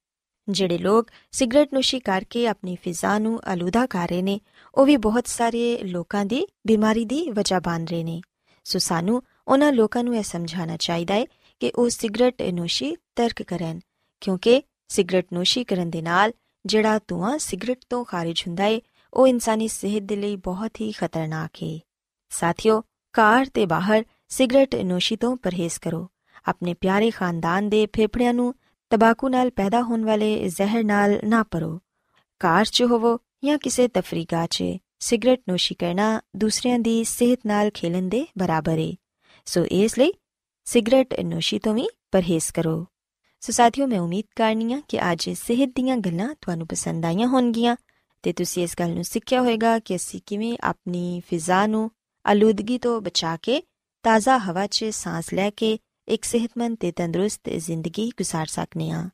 ਜਿਹੜੇ 0.49 0.77
ਲੋਕ 0.77 1.07
ਸਿਗਰਟ 1.31 1.73
ਨੋਸ਼ੀ 1.73 1.99
ਕਰਕੇ 1.99 2.47
ਆਪਣੀ 2.47 2.77
ਫਿਜ਼ਾ 2.81 3.17
ਨੂੰ 3.19 3.39
ਆਲੂਦਾ 3.45 3.85
ਕਰ 3.85 4.07
ਰਹੇ 4.07 4.21
ਨੇ, 4.21 4.39
ਉਹ 4.75 4.85
ਵੀ 4.85 4.97
ਬਹੁਤ 4.97 5.27
ਸਾਰੇ 5.27 5.77
ਲੋਕਾਂ 5.83 6.25
ਦੀ 6.25 6.45
ਬਿਮਾਰੀ 6.67 7.05
ਦੀ 7.05 7.29
ਵਜ੍ਹਾ 7.31 7.59
ਬਣ 7.59 7.85
ਰਹੇ 7.85 8.03
ਨੇ। 8.03 8.21
ਸੋ 8.63 8.79
ਸਾਨੂੰ 8.79 9.21
ਉਹਨਾਂ 9.47 9.71
ਲੋਕਾਂ 9.73 10.03
ਨੂੰ 10.03 10.15
ਇਹ 10.15 10.23
ਸਮਝਾਉਣਾ 10.23 10.77
ਚਾਹੀਦਾ 10.77 11.13
ਹੈ 11.13 11.25
ਕਿ 11.59 11.71
ਉਹ 11.75 11.89
ਸਿਗਰਟ 11.89 12.41
ਨੋਸ਼ੀ 12.41 12.95
ਤਰਕ 13.15 13.43
ਕਰਨ, 13.43 13.79
ਕਿਉਂਕਿ 14.21 14.61
ਸਿਗਰਟ 14.87 15.25
ਨੋਸ਼ੀ 15.33 15.63
ਕਰਨ 15.63 15.89
ਦੇ 15.89 16.01
ਨਾਲ 16.01 16.31
ਜਿਹੜਾ 16.65 16.99
ਧੂਆਂ 17.07 17.37
ਸਿਗਰਟ 17.37 17.77
ਤੋਂ 17.89 18.05
ਖਾਰਜ 18.05 18.43
ਹੁੰਦਾ 18.47 18.63
ਹੈ 18.63 18.79
ਉਹ 19.15 19.27
ਇਨਸਾਨੀ 19.27 19.67
ਸਿਹਤ 19.67 20.03
ਦੇ 20.03 20.15
ਲਈ 20.15 20.35
ਬਹੁਤ 20.35 20.81
ਹੀ 20.81 20.91
ਖਤਰਨਾਕ 20.91 21.49
ਹੈ। 21.63 21.79
ਸਾਥੀਓ, 22.29 22.83
ਕਾਰ 23.13 23.45
ਤੇ 23.53 23.65
ਬਾਹਰ 23.65 24.03
ਸਿਗਰਟ 24.29 24.75
ਨੋਸ਼ੀ 24.75 25.15
ਤੋਂ 25.15 25.37
ਪਰਹੇਜ਼ 25.37 25.79
ਕਰੋ। 25.79 26.09
ਆਪਣੇ 26.45 26.73
ਪਿਆਰੇ 26.73 27.11
ਖਾਨਦਾਨ 27.11 27.69
ਦੇ 27.69 27.85
ਫੇਫੜਿਆਂ 27.85 28.33
ਨੂੰ 28.33 28.55
ਤਬਾਕੂ 28.89 29.29
ਨਾਲ 29.29 29.49
ਪੈਦਾ 29.49 29.81
ਹੋਣ 29.81 30.05
ਵਾਲੇ 30.05 30.49
ਜ਼ਹਿਰ 30.49 30.83
ਨਾਲ 30.83 31.19
ਨਾ 31.23 31.43
ਪਰੋ 31.43 31.79
ਕਾਰ 32.39 32.65
'ਚ 32.65 32.83
ਹੋਵੋ 32.83 33.19
ਜਾਂ 33.43 33.57
ਕਿਸੇ 33.57 33.87
ਤਫਰੀਗਾ 33.87 34.45
'ਚ, 34.45 34.63
ਸਿਗਰਟ 34.99 35.41
ਨੋਸ਼ੀ 35.49 35.75
ਕਰਨਾ 35.75 36.21
ਦੂਸਰਿਆਂ 36.35 36.79
ਦੀ 36.79 37.03
ਸਿਹਤ 37.03 37.39
ਨਾਲ 37.45 37.69
ਖੇਲਣ 37.73 38.09
ਦੇ 38.09 38.25
ਬਰਾਬਰ 38.37 38.79
ਹੈ 38.79 38.93
ਸੋ 39.45 39.65
ਇਸ 39.65 39.99
ਲਈ 39.99 40.13
ਸਿਗਰਟ 40.65 41.19
ਨੋਸ਼ੀ 41.19 41.59
ਤੋਂ 41.59 41.73
ਵੀ 41.73 41.87
ਪਰਹੇਜ਼ 42.11 42.51
ਕਰੋ। 42.53 42.85
ਸੋ 43.39 43.51
ਸਾਥੀਓ, 43.51 43.87
ਮੈਂ 43.87 43.99
ਉਮੀਦ 43.99 44.25
ਕਰਨੀਆ 44.35 44.81
ਕਿ 44.87 45.11
ਅੱਜ 45.11 45.29
ਸਿਹਤ 45.29 45.71
ਦੀਆਂ 45.75 45.97
ਗੱਲਾਂ 45.97 46.35
ਤੁਹਾਨੂੰ 46.41 46.67
ਪਸੰਦ 46.67 47.05
ਆਈਆਂ 47.05 47.27
ਹੋਣਗੀਆਂ। 47.27 47.75
ਤੇ 48.24 48.32
ਤੁਸੀਂ 48.32 48.62
ਇਸ 48.62 48.74
ਗੱਲ 48.78 48.94
ਨੂੰ 48.94 49.04
ਸਿੱਖਿਆ 49.04 49.40
ਹੋਵੇਗਾ 49.40 49.78
ਕਿ 49.78 49.96
ਅਸੀਂ 49.96 50.20
ਕਿਵੇਂ 50.26 50.56
ਆਪਣੀ 50.62 51.22
ਫਿਜ਼ਾ 51.28 51.66
ਨੂੰ 51.66 51.90
ਆਲੂਦਗੀ 52.24 52.78
ਤੋਂ 52.78 53.00
ਬਚਾ 53.00 53.36
ਕੇ 53.36 53.62
ਤਾਜ਼ਾ 54.02 54.38
ਹਵਾ 54.38 54.66
'ਚ 54.66 54.84
ਸਾਹ 54.84 55.34
ਲੈ 55.34 55.50
ਕੇ 55.50 55.78
ਇੱਕ 56.08 56.24
ਸਿਹਤਮੰਦ 56.24 56.76
ਤੇ 56.80 56.92
ਤੰਦਰੁਸਤ 56.92 57.50
ਜ਼ਿੰਦਗੀ 57.50 58.10
گزار 58.22 58.46
ਸਕਨੇ 58.48 58.90
ਆ 58.90 59.08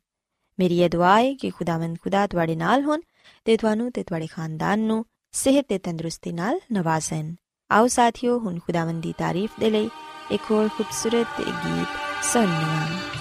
ਮੇਰੀ 0.59 0.79
ਇਹ 0.79 0.89
ਦੁਆ 0.89 1.17
ਹੈ 1.17 1.33
ਕਿ 1.33 1.49
ਖੁਦਾਵੰਦ 1.49 1.97
ਖੁਦਾ 1.97 2.27
ਤੁਹਾਡੇ 2.27 2.55
ਨਾਲ 2.55 2.83
ਹੋਣ 2.83 3.01
ਤੇ 3.45 3.57
ਤੁਹਾਨੂੰ 3.57 3.91
ਤੇ 3.91 4.03
ਤੁਹਾਡੇ 4.03 4.27
ਖਾਨਦਾਨ 4.27 4.79
ਨੂੰ 4.79 5.05
ਸਿਹਤ 5.33 5.65
ਤੇ 5.67 5.77
ਤੰਦਰੁਸਤੀ 5.77 6.31
ਨਾਲ 6.31 6.59
ਨਵਾਜ਼ਣ 6.71 7.33
ਆਓ 7.69 7.87
ਸਾਥੀਓ 7.87 8.39
ਹੁਣ 8.39 8.59
ਖੁਦਾਵੰਦ 8.59 9.01
ਦੀ 9.03 9.13
ਤਾਰੀਫ 9.17 9.59
ਦੇ 9.59 9.69
ਲਈ 9.69 9.89
ਇੱਕ 10.31 10.51
ਹੋਰ 10.51 10.67
ਖੂਬਸੂਰਤ 10.67 11.41
ਗੀਤ 11.41 12.23
ਸੁਣੀਏ 12.23 13.20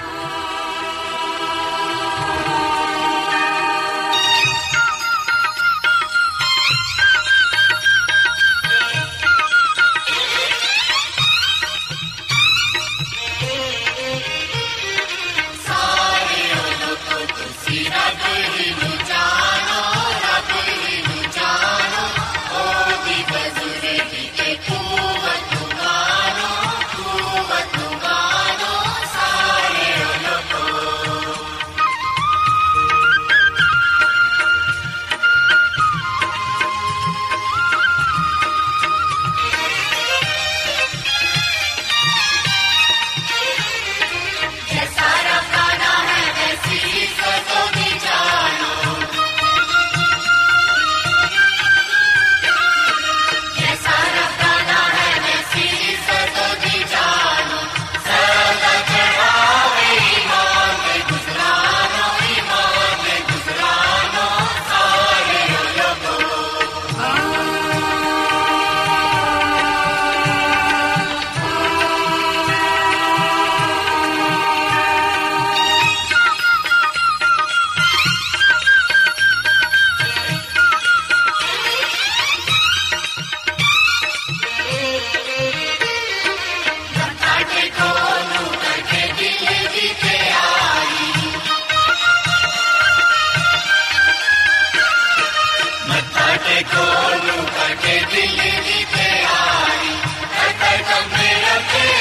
Yeah. 101.73 102.00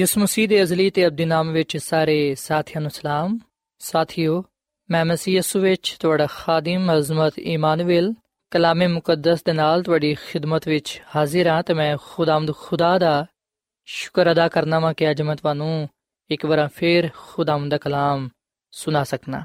ਯਿਸੂ 0.00 0.20
ਮਸੀਹ 0.20 0.48
ਦੇ 0.48 0.62
ਅਜ਼ਲੀ 0.62 0.90
ਤੇ 0.90 1.06
ਅਬਦੀ 1.06 1.24
ਨਾਮ 1.24 1.52
ਵਿੱਚ 1.52 1.76
ਸਾਰੇ 1.76 2.34
ਸਾਥੀਆਂ 2.34 2.80
ਨੂੰ 2.80 2.90
ਸਲਾਮ। 2.90 3.38
ਸਾਥੀਓ, 3.78 4.44
ਮੈਂ 4.90 5.04
ਮਸੀਹ 5.04 5.34
ਯਿਸੂ 5.34 5.60
ਵਿੱਚ 5.60 5.96
ਤੁਹਾਡਾ 6.00 6.26
ਖਾਦਮ 6.26 6.98
ਅਜ਼ਮਤ 6.98 7.38
ਇਮਾਨੁਅਲ 7.38 8.14
ਕਲਾਮੇ 8.50 8.86
ਮੁਕੱਦਸ 8.86 9.42
ਦੇ 9.42 9.52
ਨਾਲ 9.52 9.82
ਤੁਹਾਡੀ 9.82 10.14
ਖਿਦਮਤ 10.14 10.68
ਵਿੱਚ 10.68 11.02
ਹਾਜ਼ਰ 11.16 11.46
ਹਾਂ 11.46 11.62
ਤੇ 11.62 11.74
ਮੈਂ 11.74 11.96
ਖੁਦਾਮਦ 12.02 12.54
ਖੁਦਾ 12.54 12.98
ਦਾ 12.98 13.26
ਸ਼ੁਕਰ 13.84 14.32
ਅਦਾ 14.32 14.48
ਕਰਨਾ 14.48 14.78
ਵਾਂ 14.78 14.94
ਕਿ 14.94 15.10
ਅੱਜ 15.10 15.22
ਮੈਂ 15.22 15.36
ਤੁਹਾਨੂੰ 15.36 15.88
ਇੱਕ 16.30 16.46
ਵਾਰ 16.46 16.68
ਫੇਰ 16.74 17.08
ਖੁਦਾਮਦ 17.16 17.70
ਦਾ 17.70 17.78
ਕਲਾਮ 17.78 18.28
ਸੁਣਾ 18.70 19.04
ਸਕਣਾ 19.04 19.42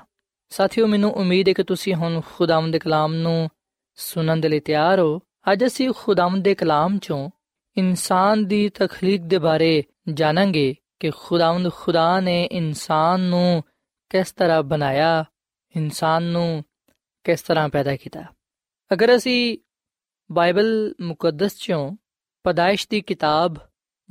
ਸਾਥੀਓ, 0.49 0.87
ਮੈਨੂੰ 0.87 1.11
ਉਮੀਦ 1.11 1.47
ਹੈ 1.47 1.53
ਕਿ 1.53 1.63
ਤੁਸੀਂ 1.63 1.93
ਹੁਣ 1.93 2.21
ਖੁਦਾਮਦ 2.35 2.73
ਦੇ 2.73 2.79
ਕਲਾਮ 2.79 3.13
ਨੂੰ 3.13 3.49
ਸੁਣਨ 3.95 4.41
ਦੇ 4.41 4.49
ਲਈ 4.49 4.59
ਤਿਆਰ 4.59 4.99
ਹੋ। 4.99 5.19
ਅੱਜ 5.51 5.65
ਅਸੀਂ 5.65 5.91
ਖੁਦਾਮਦ 5.97 6.43
ਦੇ 6.43 6.55
ਕਲਾਮ 6.55 6.97
ਚੋਂ 6.97 7.29
ਇਨਸਾਨ 7.77 8.45
ਦੀ 8.45 8.69
ਤਖਲੀਕ 8.69 9.21
ਦੇ 9.21 9.37
ਬਾਰੇ 9.37 9.83
ਜਾਣਾਂਗੇ 10.13 10.75
ਕਿ 10.99 11.11
ਖੁਦਾਵੰਦ 11.17 11.71
ਖੁਦਾ 11.71 12.19
ਨੇ 12.19 12.49
ਇਨਸਾਨ 12.51 13.19
ਨੂੰ 13.19 13.63
ਕਿਸ 14.09 14.31
ਤਰ੍ਹਾਂ 14.31 14.63
ਬਣਾਇਆ, 14.63 15.25
ਇਨਸਾਨ 15.75 16.23
ਨੂੰ 16.23 16.63
ਕਿਸ 17.23 17.41
ਤਰ੍ਹਾਂ 17.41 17.69
ਪੈਦਾ 17.69 17.95
ਕੀਤਾ। 17.95 18.23
ਅਗਰ 18.93 19.15
ਅਸੀਂ 19.15 19.57
ਬਾਈਬਲ 20.31 20.93
ਮੁਕੱਦਸ 21.01 21.57
ਚੋਂ 21.57 21.97
ਪਦਾਇਸ਼ 22.43 22.87
ਦੀ 22.89 23.01
ਕਿਤਾਬ, 23.01 23.55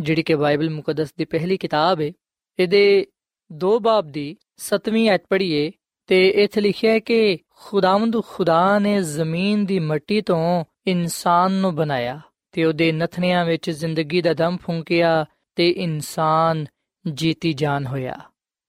ਜਿਹੜੀ 0.01 0.23
ਕਿ 0.23 0.35
ਬਾਈਬਲ 0.35 0.71
ਮੁਕੱਦਸ 0.71 1.15
ਦੀ 1.15 1.25
ਪਹਿਲੀ 1.25 1.57
ਕਿਤਾਬ 1.57 2.01
ਹੈ 2.01 2.13
ਇਹਦੇ 2.59 3.07
ਦੋ 3.53 3.79
ਬਾਬ 3.79 4.07
ਦੀ 4.07 4.37
7ਵੀਂ 4.57 5.11
ਐਤ 5.11 5.23
ਪੜ੍ਹੀਏ, 5.31 5.73
ਤੇ 6.07 6.29
ਇੱਥੇ 6.29 6.61
ਲਿਖਿਆ 6.61 6.93
ਹੈ 6.93 6.99
ਕਿ 6.99 7.39
ਖੁਦਾਵੰਦ 7.51 8.23
ਖੁਦਾ 8.25 8.79
ਨੇ 8.79 9.03
ਜ਼ਮੀਨ 9.03 9.67
ਦੀ 9.67 9.79
ਮਿੱਟੀ 9.79 10.21
ਤੋਂ 10.21 10.65
ਇਨਸਾਨ 10.87 11.53
ਨੂੰ 11.53 11.75
ਬਣਾਇਆ। 11.75 12.21
ਤੇ 12.55 12.65
ਉਹਦੇ 12.65 12.93
ਨਥਨਿਆਂ 12.93 13.45
ਵਿੱਚ 13.45 13.71
ਜ਼ਿੰਦਗੀ 13.71 14.23
ਦਾ 14.23 14.35
ਦਮ 14.35 14.57
ਫੂੰਕਿਆ 14.57 15.27
ਤੇ 15.55 15.71
ਇਨਸਾਨ 15.71 16.67
ਜੀਤੀ 17.15 17.53
ਜਾਨ 17.53 17.87
ਹੋਇਆ। 17.87 18.21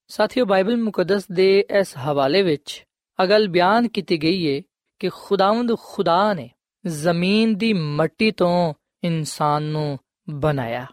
ਸਾਥੀਓ, 0.07 0.45
ਬਾਈਬਲ 0.45 0.77
ਮੁਕੱਦਸ 0.77 1.27
ਦੇ 1.31 1.65
ਇਸ 1.79 1.97
ਹਵਾਲੇ 1.97 2.41
ਵਿੱਚ 2.41 2.85
ਅਗਲ 3.23 3.47
ਬਿਆਨ 3.47 3.87
ਕੀਤੀ 3.87 4.23
ਗਈ 4.23 4.57
ਹੈ 4.57 4.61
ਕਿ 4.99 5.09
ਖੁਦਾਵੰਦ 5.09 5.75
ਖੁਦਾ 5.77 6.33
ਨੇ 6.33 6.49
ਜ਼ਮੀਨ 6.87 7.55
ਦੀ 7.55 7.73
ਮਿੱਟੀ 7.73 8.31
ਤੋਂ 8.31 8.73
ਇਨਸਾਨ 9.03 9.63
ਨੂੰ 9.63 9.99
ਬਣਾਇਆ। 10.29 10.85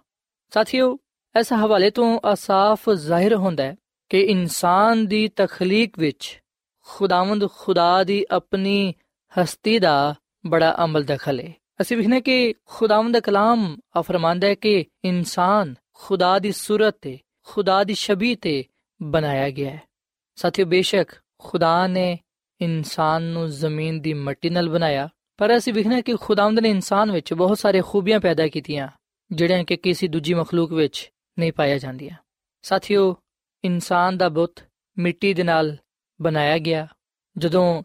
ਸਾਥੀਓ, 0.54 0.98
ਇਸ 1.40 1.52
ਹਵਾਲੇ 1.52 1.90
ਤੋਂ 1.90 2.20
ਅਸਾਫ 2.32 2.90
ਜ਼ਾਹਿਰ 2.90 3.34
ਹੁੰਦਾ 3.34 3.64
ਹੈ 3.64 3.76
ਕਿ 4.08 4.20
ਇਨਸਾਨ 4.20 5.06
ਦੀ 5.06 5.28
ਤਖਲੀਕ 5.28 5.98
ਵਿੱਚ 5.98 6.42
ਖੁਦਾਵੰਦ 6.86 7.50
ਖੁਦਾ 7.50 8.04
ਦੀ 8.04 8.26
ਆਪਣੀ 8.30 8.94
ਹਸਤੀ 9.38 9.78
ਦਾ 9.78 10.14
ਬੜਾ 10.46 10.76
ਅਮਲ 10.84 11.04
ਦਖਲ 11.04 11.40
ਹੈ 11.40 11.54
ਅਸੀਂ 11.80 11.96
ਵਿਖਨੇ 11.96 12.20
ਕਿ 12.20 12.54
ਖੁਦਾਵੰਦ 12.64 13.18
ਕਲਾਮ 13.18 13.76
ਫਰਮਾਂਦਾ 14.00 14.46
ਹੈ 14.46 14.54
ਕਿ 14.54 14.84
ਇਨਸਾਨ 15.04 15.74
ਖੁਦਾ 15.94 16.38
ਦੀ 16.38 16.52
ਸੂਰਤ 16.52 16.96
ਤੇ, 17.00 17.18
ਖੁਦਾ 17.44 17.84
ਦੀ 17.84 17.94
ਸ਼ਬੀਹ 17.94 18.36
ਤੇ 18.36 18.64
ਬਣਾਇਆ 19.02 19.50
ਗਿਆ 19.50 19.70
ਹੈ। 19.70 19.82
ਸਾਥੀਓ, 20.36 20.66
ਬੇਸ਼ੱਕ 20.66 21.10
ਖੁਦਾ 21.38 21.86
ਨੇ 21.86 22.18
ਇਨਸਾਨ 22.60 23.22
ਨੂੰ 23.22 23.48
ਜ਼ਮੀਨ 23.48 24.00
ਦੀ 24.00 24.12
ਮਿੱਟੀ 24.14 24.50
ਨਾਲ 24.50 24.68
ਬਣਾਇਆ, 24.68 25.08
ਪਰ 25.36 25.56
ਅਸੀਂ 25.56 25.72
ਵਿਖਨੇ 25.72 26.02
ਕਿ 26.02 26.14
ਖੁਦਾਵੰਦ 26.20 26.58
ਨੇ 26.58 26.70
ਇਨਸਾਨ 26.70 27.12
ਵਿੱਚ 27.12 27.34
ਬਹੁਤ 27.34 27.58
ਸਾਰੇ 27.58 27.82
ਖੂਬੀਆਂ 27.86 28.20
ਪੈਦਾ 28.20 28.48
ਕੀਤੀਆਂ, 28.48 28.88
ਜਿਹੜੀਆਂ 29.32 29.64
ਕਿ 29.64 29.76
ਕਿਸੇ 29.76 30.08
ਦੂਜੀ 30.08 30.34
ਮਖਲੂਕ 30.34 30.72
ਵਿੱਚ 30.72 31.10
ਨਹੀਂ 31.38 31.52
ਪਾਇਆ 31.52 31.78
ਜਾਂਦੀਆਂ। 31.78 32.16
ਸਾਥੀਓ, 32.62 33.16
ਇਨਸਾਨ 33.64 34.16
ਦਾ 34.16 34.28
ਬੁੱਤ 34.28 34.64
ਮਿੱਟੀ 34.98 35.34
ਦੇ 35.34 35.42
ਨਾਲ 35.42 35.76
ਬਣਾਇਆ 36.22 36.58
ਗਿਆ। 36.58 36.86
ਜਦੋਂ 37.38 37.82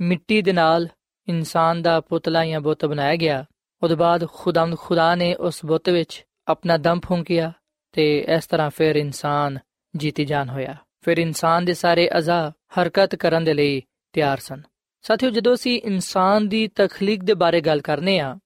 ਮਿੱਟੀ 0.00 0.42
ਦੇ 0.42 0.52
ਨਾਲ 0.52 0.88
ਇਨਸਾਨ 1.30 1.82
ਦਾ 1.82 2.00
ਪੁਤਲਾ 2.00 2.44
ਜਾਂ 2.44 2.60
ਬੁੱਤ 2.60 2.84
ਬਣਾਇਆ 2.86 3.16
ਗਿਆ, 3.16 3.44
ਉਹਦੇ 3.82 3.94
ਬਾਅਦ 3.94 4.26
ਖੁਦਾਵੰਦ 4.28 4.78
ਖੁਦਾ 4.78 5.14
ਨੇ 5.14 5.34
ਉਸ 5.34 5.64
ਬੁੱਤ 5.64 5.88
ਵਿੱਚ 5.88 6.24
ਆਪਣਾ 6.48 6.76
ਦਮ 6.76 7.00
ਫੂੰਕਿਆ 7.04 7.52
ਤੇ 7.92 8.26
ਇਸ 8.36 8.46
ਤਰ੍ਹਾਂ 8.46 8.70
ਫਿਰ 8.70 8.96
ਇਨਸਾਨ 8.96 9.58
ਜੀਤੀ 9.96 10.24
ਜਾਨ 10.24 10.48
ਹੋਇਆ। 10.48 10.76
ਫਿਰ 11.00 11.18
ਇਨਸਾਨ 11.18 11.64
ਦੇ 11.64 11.74
ਸਾਰੇ 11.74 12.08
ਅਜ਼ਾ 12.18 12.52
ਹਰਕਤ 12.74 13.14
ਕਰਨ 13.14 13.44
ਦੇ 13.44 13.54
ਲਈ 13.54 13.82
ਤਿਆਰ 14.12 14.38
ਸਨ। 14.38 14.62
ਸਾਥੀਓ, 15.02 15.30
ਜਦੋਂ 15.30 15.54
ਅਸੀਂ 15.54 15.80
ਇਨਸਾਨ 15.84 16.48
ਦੀ 16.48 16.66
ਤਖਲੀਕ 16.68 17.24
ਦੇ 17.24 17.34
ਬਾਰੇ 17.34 17.60
ਗੱਲ 17.60 17.80
ਕਰਨੇ 17.80 18.18
ਆ, 18.18 18.38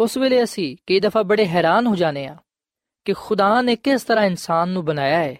ਉਸ 0.00 0.16
ਵੇਲੇ 0.16 0.42
ਅਸੀਂ 0.42 0.76
ਕਈ 0.86 1.00
ਦਫਾ 1.00 1.22
ਬੜੇ 1.22 1.46
ਹੈਰਾਨ 1.46 1.86
ਹੋ 1.86 1.96
ਜਾਂਦੇ 1.96 2.26
ਆ 2.26 2.36
ਕਿ 3.04 3.12
ਖੁਦਾ 3.12 3.60
ਨੇ 3.62 3.76
ਕਿਸ 3.76 4.02
ਤਰ੍ਹਾਂ 4.02 4.24
ਇਨਸਾਨ 4.24 4.68
ਨੂੰ 4.68 4.84
ਬਣਾਇਆ 4.84 5.18
ਹੈ। 5.18 5.36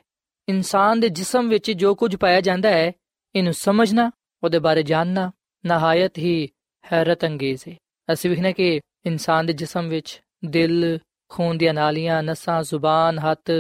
ਇਨਸਾਨ 0.49 1.01
ਦੇ 1.01 1.09
ਜਿਸਮ 1.09 1.49
ਵਿੱਚ 1.49 1.71
ਜੋ 1.71 1.95
ਕੁਝ 1.95 2.17
ਪਾਇਆ 2.17 2.41
ਜਾਂਦਾ 2.41 2.69
ਹੈ, 2.69 2.93
ਇਹਨੂੰ 3.35 3.53
ਸਮਝਣਾ, 3.53 4.11
ਉਹਦੇ 4.43 4.59
ਬਾਰੇ 4.59 4.83
ਜਾਣਨਾ, 4.83 5.31
ਨਹਾਇਤ 5.67 6.19
ਹੀ 6.19 6.49
ਹੈਰਤ 6.93 7.25
ਅੰਗੇਜ਼ 7.25 7.69
ਹੈ 7.69 7.77
ਅਸੀਂ 8.13 8.31
ਵੇਖਨੇ 8.31 8.53
ਕਿ 8.53 8.81
ਇਨਸਾਨ 9.07 9.47
ਦੇ 9.47 9.53
ਜਿਸਮ 9.53 9.89
ਵਿੱਚ 9.89 10.23
ਦਿਲ, 10.45 10.99
ਖੂਨ 11.29 11.59
ਦੀਆਂ 11.59 11.75
ਨਾਲੀਆਂ, 11.75 12.23
ਨਸਾਂ, 12.23 12.63
ਜ਼ੁਬਾਨ, 12.63 13.19
ਹੱਥ, 13.19 13.51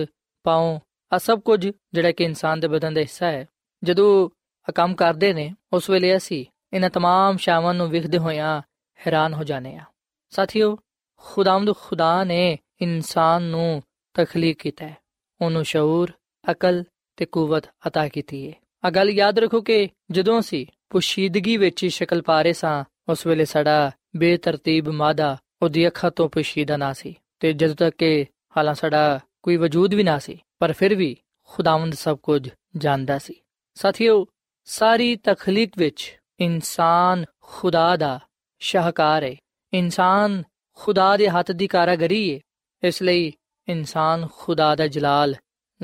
ਪਾਉ 0.43 0.79
ਆ 1.13 1.19
ਸਭ 1.19 1.41
ਕੁਝ 1.41 1.71
ਜਿਹੜਾ 1.93 2.13
ਕਿ 2.13 2.25
ਇਨਸਾਨ 2.25 2.61
ਦੇ 2.61 2.69
ਬਦਨ 2.69 2.95
ਦਾ 2.95 3.01
ਹਿੱਸਾ 3.01 3.27
ਹੈ। 3.27 3.47
ਜਦੋਂ 3.85 4.29
ਆ 4.69 4.73
ਕੰਮ 4.73 4.95
ਕਰਦੇ 4.95 5.33
ਨੇ, 5.33 5.55
ਉਸ 5.73 5.91
ਵੇਲੇ 5.91 6.17
ਅਸੀਂ 6.17 6.47
ਇਹਨਾਂ 6.73 6.91
तमाम 6.97 7.39
ਸ਼ਾਵਾਂ 7.39 7.75
ਨੂੰ 7.75 7.89
ਵਿਖਦੇ 7.89 8.19
ਹੋਇਆਂ 8.19 8.63
ਹੈਰਾਨ 9.07 9.35
ਹੋ 9.35 9.45
ਜਾਣੇ 9.45 9.77
ਆ 9.77 9.83
ਸਾਥੀਓ 10.31 10.79
ਖੁਦਾਮਦ 11.17 11.77
ਖੁਦਾ 11.77 12.25
ਨੇ 12.25 12.59
ਇਨਸਾਨ 12.81 13.43
ਨੂੰ 13.43 13.83
ਤਖਲੀਕ 14.15 14.59
ਕੀਤਾ 14.59 14.89
ਹੈ। 14.89 14.97
ਉਹਨੂੰ 15.41 15.65
ਸ਼ਊਰ, 15.65 16.13
ਅਕਲ 16.51 16.85
ਤੇ 17.17 17.27
ਕੂਵਤ 17.27 17.67
عطا 17.67 18.11
ਕੀਤੀ 18.13 18.49
ਹੈ। 18.49 18.53
ਆ 18.85 18.91
ਗੱਲ 18.91 19.11
ਯਾਦ 19.11 19.39
ਰੱਖੋ 19.39 19.61
ਕਿ 19.61 19.89
ਜਦੋਂ 20.11 20.41
ਅਸੀਂ 20.41 20.67
ਪੁਸ਼ੀਦਗੀ 20.91 21.57
ਵਿੱਚ 21.57 21.87
ਸ਼ਕਲ 21.87 22.23
ਪਾਰੇ 22.23 22.53
ਸਾਂ 22.53 22.85
ਉਸ 23.09 23.27
ਵੇਲੇ 23.27 23.45
ਸਾਡਾ 23.45 23.91
ਬੇਤਰਤੀਬ 24.17 24.89
ਮਾਦਾ 24.89 25.37
ਉਹਦੀ 25.63 25.87
ਅੱਖਾਂ 25.87 26.11
ਤੋਂ 26.11 26.29
ਪੁਸ਼ੀਦਾ 26.29 26.77
ਨਾ 26.77 26.93
ਸੀ 26.93 27.15
ਤੇ 27.41 27.53
ਜਦੋਂ 27.53 27.75
ਤੱਕ 27.75 27.97
ਕਿ 27.97 28.27
ਹਾਲਾਂ 28.57 28.75
ਸਾਡਾ 28.75 29.21
ਕੋਈ 29.43 29.57
ਵਜੂਦ 29.57 29.95
ਵੀ 29.95 30.03
ਨਾ 30.03 30.19
ਸੀ, 30.19 30.39
ਪਰ 30.59 30.73
ਫਿਰ 30.73 30.95
ਵੀ 30.95 31.17
ਖੁਦਾਵੰਦ 31.43 31.95
ਸਭ 31.95 32.19
ਕੁਝ 32.19 32.49
ਜਾਣਦਾ 32.77 33.19
ਸੀ। 33.19 33.35
ਸਾਥੀਓ, 33.75 34.27
ਸਾਰੀ 34.65 35.17
ਤਖਲੀਕ 35.17 35.73
ਵਿੱਚ 35.79 36.19
ਇਨਸਾਨ 36.41 37.25
ਖੁਦਾ 37.43 37.97
ਦਾ 37.97 38.21
ਸ਼ਾਹਕਾਰ 38.59 39.23
ਹੈ 39.23 39.37
ਇਨਸਾਨ 39.73 40.43
ਖੁਦਾ 40.73 41.17
ਦੇ 41.17 41.29
ਹੱਥ 41.29 41.51
ਦੀ 41.51 41.67
ਕਾਰਾਗਰੀ 41.67 42.35
ਹੈ 42.35 42.41
ਇਸ 42.83 43.03
ਲਈ 43.03 43.33
ਇਨਸਾਨ 43.69 44.29
ਖੁਦਾ 44.37 44.75
ਦਾ 44.75 44.87
ਜਲਾਲ 44.87 45.35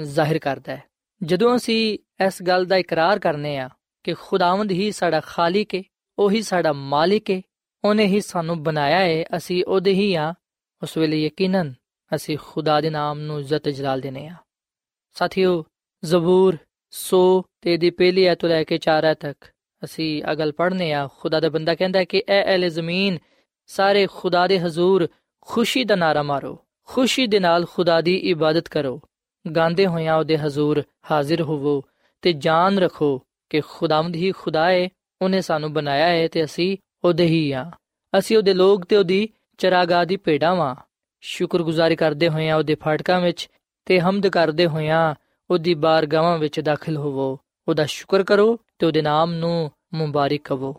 ਜ਼ਾਹਿਰ 0.02 0.38
ਕਰਦਾ 0.38 0.76
ਹੈ। 0.76 0.82
ਜਦੋਂ 1.22 1.56
ਅਸੀਂ 1.56 1.98
ਇਸ 2.26 2.42
ਗੱਲ 2.42 2.64
ਦਾ 2.64 2.76
ਇਕਰਾਰ 2.76 3.18
ਕਰਨੇ 3.18 3.58
ਆ 3.58 3.70
ਕਿ 4.04 4.14
ਖੁਦਾਵੰਦ 4.14 4.70
ਹੀ 4.70 4.92
ਸਾਡਾ 4.92 5.20
ਖਾਲਿਕ 5.20 5.74
ਹੈ 5.74 5.82
ਉਹੀ 6.18 6.42
ਸਾਡਾ 6.42 6.72
ਮਾਲਿਕ 6.72 7.30
ਹੈ 7.30 7.42
ਉਹਨੇ 7.84 8.06
ਹੀ 8.06 8.20
ਸਾਨੂੰ 8.20 8.62
ਬਣਾਇਆ 8.62 8.98
ਹੈ 8.98 9.24
ਅਸੀਂ 9.36 9.64
ਉਹਦੇ 9.64 9.92
ਹੀ 9.92 10.14
ਆ। 10.14 10.34
ਉਸ 10.82 10.96
ਵੇਲੇ 10.96 11.24
ਯਕੀਨਨ 11.24 11.74
ਅਸੀਂ 12.14 12.38
ਖੁਦਾ 12.42 12.80
ਦੇ 12.80 12.90
ਨਾਮ 12.90 13.20
ਨੂੰ 13.20 13.40
ਇੱਜ਼ਤ 13.40 13.68
ਜਲਾਲ 13.68 14.00
ਦੇਨੇ 14.00 14.28
ਆ। 14.28 14.34
ਸਾਥੀਓ, 15.14 15.64
ਜ਼ਬੂਰ 16.04 16.56
100 16.90 17.42
ਤੇ 17.60 17.76
ਦੀ 17.76 17.90
ਪਹਿਲੀ 17.90 18.24
ਐਤ 18.24 18.44
ਲੈ 18.44 18.64
ਕੇ 18.64 18.78
4 18.78 19.04
ਐਤ 19.04 19.20
ਤੱਕ 19.20 19.44
ਅਸੀਂ 19.84 20.22
ਅਗਲ 20.32 20.52
ਪੜ੍ਹਨੇ 20.52 20.92
ਆ। 20.92 21.08
ਖੁਦਾ 21.18 21.40
ਦਾ 21.40 21.48
ਬੰਦਾ 21.48 21.74
ਕਹਿੰਦਾ 21.74 22.04
ਕਿ, 22.04 22.22
ਐ 22.28 22.52
ਅਹਲੇ 22.52 22.70
ਜ਼ਮੀਨ, 22.70 23.18
ਸਾਰੇ 23.66 24.06
ਖੁਦਾ 24.06 24.46
ਦੇ 24.46 24.60
ਹਜ਼ੂਰ, 24.60 25.08
ਖੁਸ਼ੀ 25.40 25.84
ਦਾ 25.84 25.96
ਨਾਰਾ 25.96 26.22
ਮਾਰੋ। 26.22 26.58
ਖੁਸ਼ੀ 26.84 27.26
ਦੇ 27.26 27.38
ਨਾਲ 27.38 27.66
ਖੁਦਾ 27.66 28.00
ਦੀ 28.00 28.16
ਇਬਾਦਤ 28.16 28.68
ਕਰੋ। 28.68 29.00
ਗਾਉਂਦੇ 29.56 29.86
ਹੋਇਆਂ 29.86 30.16
ਉਹਦੇ 30.16 30.38
ਹਜ਼ੂਰ 30.38 30.82
ਹਾਜ਼ਰ 31.10 31.42
ਹੋਵੋ 31.42 31.82
ਤੇ 32.22 32.32
ਜਾਣ 32.32 32.78
ਰੱਖੋ 32.78 33.22
ਕਿ 33.50 33.60
ਖੁਦਾਵੰਦ 33.60 34.14
ਹੀ 34.14 34.32
ਖੁਦਾ 34.32 34.70
ਹੈ 34.70 34.88
ਉਹਨੇ 35.22 35.40
ਸਾਨੂੰ 35.40 35.72
ਬਣਾਇਆ 35.72 36.06
ਹੈ 36.06 36.28
ਤੇ 36.28 36.44
ਅਸੀਂ 36.44 36.76
ਉਹਦੇ 37.04 37.26
ਹੀ 37.26 37.52
ਆ। 37.52 37.70
ਅਸੀਂ 38.18 38.36
ਉਹਦੇ 38.36 38.54
ਲੋਕ 38.54 38.84
ਤੇ 38.84 38.96
ਉਹਦੀ 38.96 39.28
ਚਰਾਗਾ 39.58 40.04
ਦੀ 40.04 40.16
ਭੇਡਾਂ 40.16 40.56
ਵਾਂ। 40.56 40.74
ਸ਼ੁਕਰਗੁਜ਼ਾਰੀ 41.20 41.96
ਕਰਦੇ 41.96 42.28
ਹੋਇਆਂ 42.28 42.56
ਉਹਦੇ 42.56 42.74
ਫਾਟਕਾਂ 42.74 43.20
ਵਿੱਚ 43.20 43.50
ਤੇ 43.86 44.00
ਹਮਦ 44.00 44.26
ਕਰਦੇ 44.26 44.66
ਹੋਇਆਂ 44.66 45.14
ਉਹਦੀ 45.50 45.74
ਬਾਰਗਾਹਾਂ 45.74 46.38
ਵਿੱਚ 46.38 46.60
ਦਾਖਲ 46.60 46.96
ਹੋਵੋ। 46.96 47.38
ਉਹਦਾ 47.68 47.86
ਸ਼ੁਕਰ 47.86 48.22
ਕਰੋ 48.22 48.60
ਤੇ 48.78 48.86
ਉਹਦੇ 48.86 49.02
ਨਾਮ 49.02 49.32
ਨੂੰ 49.32 49.70
ਮੁਬਾਰਕ 49.94 50.40
ਕਹੋ 50.44 50.76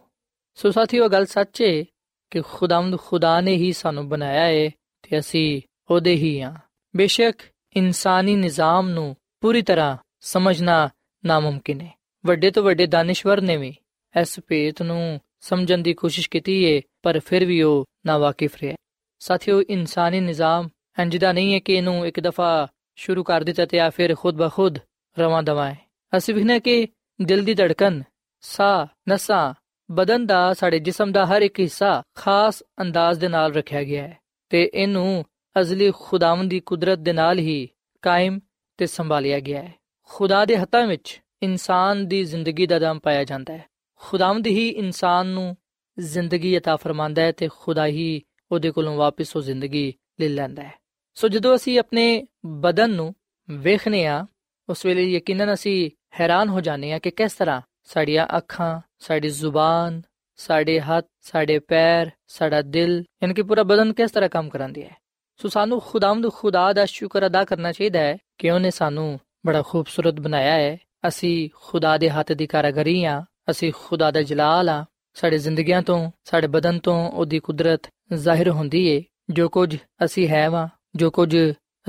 ਸੋ 0.56 0.72
ਸਾਥੀਓ 0.72 1.08
ਗੱਲ 1.08 1.26
ਸੱਚ 1.26 1.62
ਹੈ 1.62 1.84
ਕਿ 2.32 2.42
ਖੁਦਾਵੰਦ 2.42 3.00
ਖੁਦਾ 3.00 3.42
ਨੇ 3.42 3.56
ਹੀ 3.56 3.74
ਸਾਨੂੰ 3.74 4.10
ਬਣਾਇਆ 4.10 4.44
ਹੈ 4.44 4.72
ਤੇ 5.02 5.20
ਅਸੀਂ 5.20 5.62
ਉਹਦੇ 5.90 6.16
ਹੀ 6.16 6.42
ਹਾਂ 6.42 6.56
ਬੇਸ਼ੱਕ 6.96 7.42
ਇਨਸਾਨੀ 7.76 8.36
ਨਿਜ਼ਾਮ 8.36 8.90
ਨੂੰ 8.90 9.16
ਪੂਰੀ 9.42 9.62
ਤਰ੍ਹਾਂ 9.62 9.98
ਸਮਝਣਾ 10.20 10.90
ਨਾਮੁਮਕਿਨ 11.26 11.82
ਹੈ 11.82 12.00
ਵੱਡੇ 12.26 12.52
ਤੋਂ 12.52 12.64
ਵੱਡੇ 12.64 12.88
ਦਾਨਿਸ਼ਵਰ 12.88 13.42
ਨੇ 13.42 13.58
ਵੀ 13.58 13.76
ਇਸ 14.22 14.40
ਭੇਤ 14.48 14.82
ਨੂੰ 14.82 15.20
ਸਮਝਣ 15.42 15.78
ਦੀ 15.78 15.94
ਕੋਸ਼ਿਸ਼ 15.94 16.30
ਕੀਤੀ 16.30 16.76
ਹੈ 16.76 16.82
ਪਰ 17.04 17.20
ਫਿਰ 17.20 17.46
ਵੀ 17.46 17.62
ਉਹ 17.62 17.86
ਨਾ 18.06 18.18
ਵਾਕਿਫ 18.18 18.56
ਰਿਹਾ। 18.62 18.76
ਸਾਥੀਓ, 19.20 19.62
ਇਨਸਾਨੀ 19.62 20.20
ਨਿਜ਼ਾਮ 20.20 20.70
ਇੰਜਦਾ 21.00 21.32
ਨਹੀਂ 21.32 21.54
ਹੈ 21.54 21.60
ਕਿ 21.60 21.74
ਇਹਨੂੰ 21.74 22.08
ਇੱਕ 22.08 22.20
ਦਫਾ 22.20 22.68
ਸ਼ੁਰੂ 22.96 23.24
ਕਰ 23.24 23.44
ਦਿੱਤਾ 23.44 23.66
ਤੇ 23.66 23.80
ਆ 23.80 23.90
ਫਿਰ 23.90 24.16
ਖੁਦ 24.16 24.36
ਬਖੁਦ 24.36 24.80
ਰਵਾਂ 25.20 25.44
ਦਵਾ 25.44 25.70
ਹੈ 25.70 25.80
ਅਸੀਂ 26.18 26.34
ਵਿਖਨੇ 26.34 26.60
ਕਿ 26.60 26.88
ਦਿਲ 27.22 27.44
ਦੀ 27.44 27.54
ਧੜਕਨ, 27.54 28.04
ਸਾਹ, 28.42 29.12
ਨਸਾਂ, 29.12 29.54
ਬਦਨ 29.92 30.26
ਦਾ 30.26 30.54
ਸਾਡੇ 30.54 30.80
ਜਿਸਮ 30.80 31.12
ਦਾ 31.12 31.26
ਹਰ 31.26 31.42
ਇੱਕ 31.42 31.60
ਹਿੱਸਾ 31.60 32.04
ਖਾਸ 32.18 32.64
ਅੰਦਾਜ਼ 32.82 33.20
ਦੇ 33.20 33.28
ਨਾਲ 33.28 33.54
ਰੱਖਿਆ 33.54 33.84
ਗਿਆ 33.84 34.04
ਹੈ 34.04 34.18
ਤੇ 34.50 34.72
ਇਹਨੂੰ 34.74 35.26
ਅਜ਼ਲੀ 35.60 35.92
ਖੁਦਾਵੰਦ 35.96 36.50
ਦੀ 36.50 36.60
ਕੁਦਰਤ 36.60 37.00
ਦੇ 37.00 37.14
ਨਾਲ 37.14 37.40
ਹੀ 37.40 37.70
ਕਾਇਮ 38.02 38.40
ਤੇ 38.78 38.86
ਸੰਭਾਲਿਆ 38.86 39.40
ਗਿਆ 39.40 39.62
ਹੈ। 39.62 39.74
ਖੁਦਾ 40.04 40.46
ਦੇ 40.46 40.58
ਹੱਥਾਂ 40.58 40.88
ਵਿੱਚ 40.88 41.22
ਇਨਸਾਨ 41.44 42.08
ਦੀ 42.08 42.24
ਜ਼ਿੰਦਗੀ 42.24 42.68
ਦਾ 42.68 42.80
ਦਮ 42.80 43.00
ਪਾਇਆ 43.00 43.24
ਜਾਂਦਾ 43.24 43.54
ਹੈ। 43.54 43.66
ਖੁਦਾਵੰਦ 44.05 44.47
ਹੀ 44.47 44.69
ਇਨਸਾਨ 44.69 45.27
ਨੂੰ 45.27 45.57
ਜ਼ਿੰਦਗੀ 45.99 46.57
عطا 46.59 46.77
ਫਰਮਾਂਦਾ 46.77 47.23
ਹੈ 47.23 47.33
ਤੇ 47.33 47.49
ਖੁਦਾ 47.49 47.87
ਹੀ 47.87 48.23
ਉਹਦੇ 48.51 48.71
ਕੋਲੋਂ 48.71 48.97
ਵਾਪਸ 48.97 49.37
ਉਹ 49.37 49.43
ਜ਼ਿੰਦਗੀ 49.43 49.93
ਲੈ 50.21 50.29
ਲੈਂਦਾ 50.29 50.63
ਹੈ 50.63 50.73
ਸੋ 51.15 51.29
ਜਦੋਂ 51.29 51.55
ਅਸੀਂ 51.57 51.79
ਆਪਣੇ 51.79 52.27
ਬਦਨ 52.47 52.91
ਨੂੰ 52.91 53.15
ਵੇਖਨੇ 53.49 54.07
ਆ 54.07 54.27
ਉਸ 54.69 54.87
ਵੇਲੇ 54.87 55.05
ਯਕੀਨਨ 55.05 55.53
ਅਸੀਂ 55.53 55.91
ਹੈਰਾਨ 56.21 56.49
ਹੋ 56.49 56.61
ਜਾਂਦੇ 56.61 56.93
ਆ 56.93 56.99
ਕਿ 56.99 57.11
ਕਿਸ 57.11 57.35
ਤਰ੍ਹਾਂ 57.35 57.61
ਸਾਡੀਆਂ 57.85 58.27
ਅੱਖਾਂ 58.39 58.81
ਸਾਡੀ 58.99 59.29
ਜ਼ੁਬਾਨ 59.29 60.03
ਸਾਡੇ 60.39 60.81
ਹੱਥ 60.81 61.07
ਸਾਡੇ 61.21 61.59
ਪੈਰ 61.59 62.11
ਸਾਡਾ 62.27 62.63
ਦਿਲ 62.63 63.05
ਯਾਨੀ 63.23 63.35
ਕਿ 63.35 63.43
ਪੂਰਾ 63.43 63.63
ਬਦਨ 63.63 63.93
ਕਿਸ 63.93 64.11
ਤਰ੍ਹਾਂ 64.11 64.29
ਕੰਮ 64.29 64.49
ਕਰਾਂਦੀ 64.49 64.83
ਹੈ 64.83 64.97
ਸੋ 65.41 65.49
ਸਾਨੂੰ 65.49 65.81
ਖੁਦਾਵੰਦ 65.81 66.29
ਖੁਦਾ 66.31 66.73
ਦਾ 66.73 66.85
ਸ਼ੁਕਰ 66.87 67.27
ਅਦਾ 67.27 67.45
ਕਰਨਾ 67.45 67.73
ਚਾਹੀਦਾ 67.73 68.01
ਹੈ 68.01 68.17
ਕਿ 68.39 68.51
ਉਹਨੇ 68.51 68.71
ਸਾਨੂੰ 68.71 69.19
ਬੜਾ 69.47 69.63
ਖੂਬਸੂਰਤ 69.63 70.21
ਬਣਾਇਆ 70.21 70.53
ਹੈ 70.53 70.79
ਅਸੀਂ 71.09 71.49
ਖੁਦਾ 71.55 71.97
ਦੇ 71.99 72.11
ਹੱਥ 72.11 72.33
ਦੀ 72.33 72.47
ਕਾਰਗਰੀ 72.47 73.05
ਆ 73.05 73.23
ਅਸੀਂ 73.50 73.74
ਖੁਦਾ 73.76 74.12
ਦਾ 74.12 74.22
ਜਲਾਲ 74.22 74.70
ਆ। 74.70 74.86
ਸਾਡੇ 75.14 75.38
ਜ਼ਿੰਦਗੀਆਂ 75.38 75.82
ਤੋਂ, 75.82 76.12
ਸਾਡੇ 76.24 76.48
ਬਦਨ 76.48 76.80
ਤੋਂ 76.80 77.12
ਉਹਦੀ 77.12 77.40
ਕੁਦਰਤ 77.40 77.82
ਜ਼ਾਹਿਰ 78.14 78.50
ਹੁੰਦੀ 78.50 78.88
ਏ। 78.88 79.04
ਜੋ 79.30 79.50
ਕੁਝ 79.50 79.78
ਅਸੀਂ 80.06 80.28
ਹੈ 80.28 80.50
ਵਾ, 80.50 80.70
ਜੋ 80.96 81.12
ਕੁਝ 81.12 81.38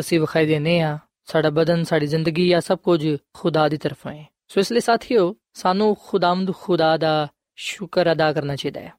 ਅਸੀਂ 0.01 0.21
ਵਿਖਾਈ 0.21 0.47
ਦੇਨੇ 0.47 0.81
ਆ, 0.81 0.99
ਸਾਡਾ 1.25 1.51
ਬਦਨ, 1.51 1.85
ਸਾਡੀ 1.85 2.07
ਜ਼ਿੰਦਗੀ 2.07 2.53
ਆ, 2.53 2.61
ਸਭ 2.61 2.79
ਕੁਝ 2.79 3.17
ਖੁਦਾ 3.35 3.69
ਦੀ 3.69 3.77
ਤਰਫੋਂ 3.77 4.13
ਹੈ 4.13 4.27
ਸੋ 4.49 4.61
ਇਸ 4.61 4.73
ਲਈ 4.73 4.81
ਸਾਥੀਓ, 4.81 5.35
ਸਾਨੂੰ 5.55 5.97
ਖੁਦਾਮਦ 6.07 6.55
ਖੁਦਾ 6.55 6.97
ਦਾ 6.97 7.29
ਸ਼ੁਕਰ 7.57 8.13
ਅਦਾ 8.13 8.33
ਕਰਨਾ 8.33 8.57
ਚਾਹੀਦਾ 8.57 8.81
ਹੈ। 8.81 8.93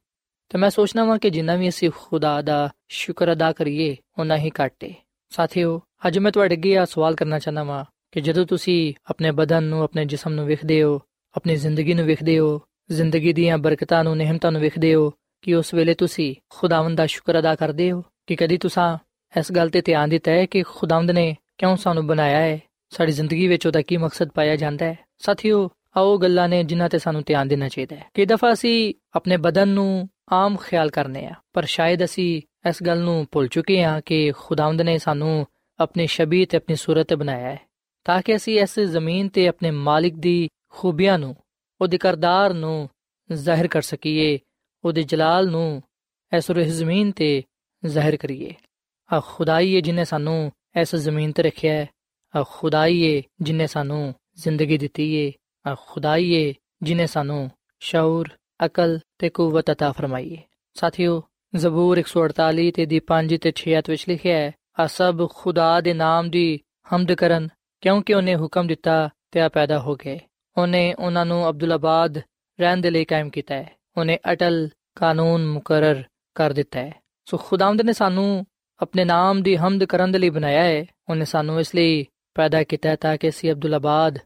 ਤੇ 0.48 0.58
ਮੈਂ 0.58 0.70
ਸੋਚਣਾ 0.70 1.04
ਵਾਂ 1.04 1.18
ਕਿ 1.18 1.30
ਜਿੰਨਾ 1.30 1.54
ਵੀ 1.56 1.68
ਅਸੀਂ 1.68 1.90
ਖੁਦਾ 1.96 2.42
ਦਾ 2.42 2.70
ਸ਼ੁਕਰ 2.88 3.32
ਅਦਾ 3.32 3.52
ਕਰੀਏ 3.52 3.96
ਉਨਾ 4.18 4.36
ਹੀ 4.36 4.50
ਘੱਟੇ 4.50 4.94
ਸਾਥੀਓ, 5.30 5.82
ਅੱਜ 6.06 6.18
ਮੈਂ 6.18 6.32
ਤੁਹਾਡੇ 6.32 6.54
ਅੱਗੇ 6.54 6.76
ਆ 6.78 6.84
ਸਵਾਲ 6.84 7.14
ਕਰਨਾ 7.14 7.38
ਚਾਹੁੰਦਾ 7.38 7.62
ਵਾਂ 7.62 7.84
ਕਿ 8.12 8.20
ਜਦੋਂ 8.20 8.46
ਤੁਸੀਂ 8.46 8.94
ਆਪਣੇ 9.06 9.30
ਬਦਨ 9.30 9.64
ਨੂੰ, 9.64 9.82
ਆਪਣੇ 9.82 10.04
ਜਿਸਮ 10.04 10.32
ਨੂੰ 10.32 10.46
ਵੇਖਦੇ 10.46 10.82
ਹੋ 10.82 11.00
ਆਪਣੀ 11.38 11.56
ਜ਼ਿੰਦਗੀ 11.56 11.94
ਨੂੰ 11.94 12.04
ਵੇਖਦੇ 12.04 12.38
ਹੋ, 12.38 12.60
ਜ਼ਿੰਦਗੀ 12.90 13.32
ਦੀਆਂ 13.32 13.58
ਬਰਕਤਾਂ 13.58 14.04
ਨੂੰ, 14.04 14.16
ਨਿਹਮਤਾਂ 14.16 14.52
ਨੂੰ 14.52 14.60
ਵੇਖਦੇ 14.60 14.94
ਹੋ, 14.94 15.12
ਕਿ 15.42 15.54
ਉਸ 15.54 15.74
ਵੇਲੇ 15.74 15.94
ਤੁਸੀਂ 15.94 16.34
ਖੁਦਾਵੰਦ 16.48 16.98
ਦਾ 16.98 17.06
ਸ਼ੁਕਰ 17.06 17.38
ਅਦਾ 17.38 17.54
ਕਰਦੇ 17.54 17.92
ਹੋ, 17.92 18.04
ਕਿ 18.26 18.36
ਕਦੀ 18.36 18.56
ਤੁਸੀਂ 18.56 18.98
ਇਸ 19.38 19.52
ਗੱਲ 19.52 19.70
ਤੇ 19.70 19.80
ਧਿਆਨ 19.80 20.08
ਦਿੱਤਾ 20.08 20.30
ਹੈ 20.30 20.46
ਕਿ 20.46 20.62
ਖੁਦਾਵੰਦ 20.62 21.10
ਨੇ 21.10 21.36
ਕਿਉਂ 21.58 21.76
ਸਾਨੂੰ 21.76 22.06
ਬਣਾਇਆ 22.06 22.38
ਹੈ? 22.38 22.60
ਸਾਡੀ 22.90 23.12
ਜ਼ਿੰਦਗੀ 23.12 23.48
ਵਿੱਚ 23.48 23.66
ਉਹਦਾ 23.66 23.82
ਕੀ 23.82 23.96
ਮਕਸਦ 23.96 24.28
ਪਾਇਆ 24.28 24.56
ਜਾਂਦਾ 24.56 24.86
ਹੈ? 24.86 24.98
ਸਾਥੀਓ, 25.18 25.70
ਆਓ 25.96 26.18
ਗੱਲਾਂ 26.18 26.48
ਨੇ 26.48 26.64
ਜਿਨ੍ਹਾਂ 26.64 26.88
ਤੇ 26.88 26.98
ਸਾਨੂੰ 26.98 27.22
ਧਿਆਨ 27.26 27.48
ਦੇਣਾ 27.48 27.68
ਚਾਹੀਦਾ 27.68 27.96
ਹੈ। 27.96 28.04
ਕਿ 28.14 28.26
ਦਫਾ 28.26 28.52
ਅਸੀਂ 28.52 28.94
ਆਪਣੇ 29.16 29.36
ਬਦਨ 29.36 29.68
ਨੂੰ 29.68 30.08
ਆਮ 30.32 30.56
ਖਿਆਲ 30.56 30.90
ਕਰਨੇ 30.90 31.26
ਆ, 31.26 31.34
ਪਰ 31.52 31.64
ਸ਼ਾਇਦ 31.64 32.04
ਅਸੀਂ 32.04 32.42
ਇਸ 32.68 32.82
ਗੱਲ 32.82 32.98
ਨੂੰ 32.98 33.26
ਭੁੱਲ 33.32 33.48
ਚੁੱਕੇ 33.48 33.82
ਹਾਂ 33.84 34.00
ਕਿ 34.06 34.32
ਖੁਦਾਵੰਦ 34.38 34.82
ਨੇ 34.82 34.98
ਸਾਨੂੰ 34.98 35.46
ਆਪਣੀ 35.80 36.06
ਸ਼ਬੀਹ 36.06 36.46
ਤੇ 36.46 36.56
ਆਪਣੀ 36.56 36.76
ਸੂਰਤ 36.76 37.14
ਬਣਾਇਆ 37.14 37.48
ਹੈ, 37.48 37.60
ਤਾਂ 38.04 38.22
ਕਿ 38.22 38.36
ਅਸੀਂ 38.36 38.60
ਇਸ 38.60 38.80
ਜ਼ਮੀਨ 38.80 39.28
ਤੇ 39.28 39.48
ਆਪਣੇ 39.48 39.70
ਮਾਲਿਕ 39.70 40.14
ਦੀ 40.16 40.48
ਖੂਬੀਆਂ 40.69 41.17
ਨੂੰ 41.19 41.35
ਉਹਦੇ 41.81 41.97
ਕਰਦਾਰ 41.97 42.53
ਨੂੰ 42.53 42.89
ਜ਼ਾਹਿਰ 43.29 43.67
ਕਰ 43.67 43.81
ਸਕੀਏ 43.81 44.39
ਉਹਦੇ 44.83 45.03
ਜਲਾਲ 45.03 45.49
ਨੂੰ 45.49 45.81
ਇਸ 46.31 46.49
ਰੂਹ 46.51 46.63
ਜ਼ਮੀਨ 46.63 47.11
ਤੇ 47.11 47.43
ਜ਼ਾਹਿਰ 47.83 48.17
ਕਰੀਏ 48.17 48.53
ਆ 49.09 49.19
ਖੁਦਾਈ 49.19 49.75
ਹੈ 49.75 49.81
ਜਿਨੇ 49.81 50.05
ਸਾਨੂੰ 50.05 50.51
ਇਸ 50.75 50.95
ਜ਼ਮੀਨ 50.95 51.31
ਤੇ 51.31 51.43
ਰੱਖਿਆ 51.43 51.73
ਹੈ 51.73 51.87
ਆ 52.33 52.43
ਖੁਦਾਈ 52.43 53.03
ਹੈ 53.05 53.21
ਜਿਨੇ 53.41 53.67
ਸਾਨੂੰ 53.67 54.13
ਜ਼ਿੰਦਗੀ 54.37 54.77
ਦਿੱਤੀ 54.77 55.05
ਹੈ 55.17 55.31
ਆ 55.65 55.75
ਖੁਦਾਈ 55.87 56.33
ਹੈ 56.35 56.53
ਜਿਨੇ 56.83 57.05
ਸਾਨੂੰ 57.07 57.49
ਸ਼ੌਰ 57.81 58.29
ਅਕਲ 58.65 58.99
ਤੇ 59.19 59.29
ਕੂਵਤ 59.29 59.69
عطا 59.69 59.91
ਫਰਮਾਈ 59.93 60.35
ਹੈ 60.35 60.43
ਸਾਥੀਓ 60.75 61.21
ਜ਼ਬੂਰ 61.53 61.99
148 61.99 62.69
ਤੇ 62.75 62.85
ਦੀ 62.85 63.01
5 63.07 63.37
ਤੇ 63.37 63.53
6 63.61 63.81
ਵਿੱਚ 63.89 64.05
ਲਿਖਿਆ 64.09 64.37
ਹੈ 64.37 64.51
ਆ 64.79 64.87
ਸਭ 64.87 65.27
ਖੁਦਾ 65.29 65.69
ਦੇ 65.81 65.93
ਨਾਮ 65.93 66.29
ਦੀ 66.29 66.45
ਹਮਦ 66.93 67.11
ਕਰਨ 67.13 67.47
ਕਿਉਂਕਿ 67.83 68.13
ਉਹਨੇ 68.13 68.35
ਹੁਕਮ 68.35 68.67
ਦਿੱਤਾ 68.67 69.09
ਤੇ 69.31 69.41
ਆ 69.41 69.49
ਪੈਦਾ 69.49 69.79
ਹੋ 69.79 69.95
ਗਏ 69.95 70.19
ਉਹਨੇ 70.58 70.94
ਉਹਨਾਂ 70.94 71.26
ਨੂੰ 71.26 71.48
ਅਬਦੁੱਲਾਬਾਦ 71.48 72.18
ਰਹਿਣ 72.60 72.76
ਦੇ 72.76 72.90
ਲਈ 72.90 73.04
ਕਾਇਮ 73.04 73.30
ਕੀਤਾ 73.30 73.54
ਹੈ। 73.54 73.70
ਉਹਨੇ 73.96 74.18
ਅਟਲ 74.32 74.68
ਕਾਨੂੰਨ 74.94 75.46
ਮੁਕਰਰ 75.46 76.04
ਕਰ 76.34 76.52
ਦਿੱਤਾ 76.52 76.80
ਹੈ। 76.80 76.92
ਸੋ 77.24 77.36
ਖੁਦਾਵੰਦ 77.36 77.82
ਨੇ 77.82 77.92
ਸਾਨੂੰ 77.92 78.46
ਆਪਣੇ 78.82 79.04
ਨਾਮ 79.04 79.42
ਦੀ 79.42 79.56
ਹਮਦ 79.56 79.84
ਕਰਨ 79.84 80.12
ਦੇ 80.12 80.18
ਲਈ 80.18 80.30
ਬਣਾਇਆ 80.30 80.62
ਹੈ। 80.62 80.86
ਉਹਨੇ 81.08 81.24
ਸਾਨੂੰ 81.24 81.60
ਇਸ 81.60 81.74
ਲਈ 81.74 82.06
ਪੈਦਾ 82.34 82.62
ਕੀਤਾ 82.62 82.96
ਤਾਂ 82.96 83.16
ਕਿ 83.16 83.28
ਅਸੀਂ 83.28 83.52
ਅਬਦੁੱਲਾਬਾਦ 83.52 84.18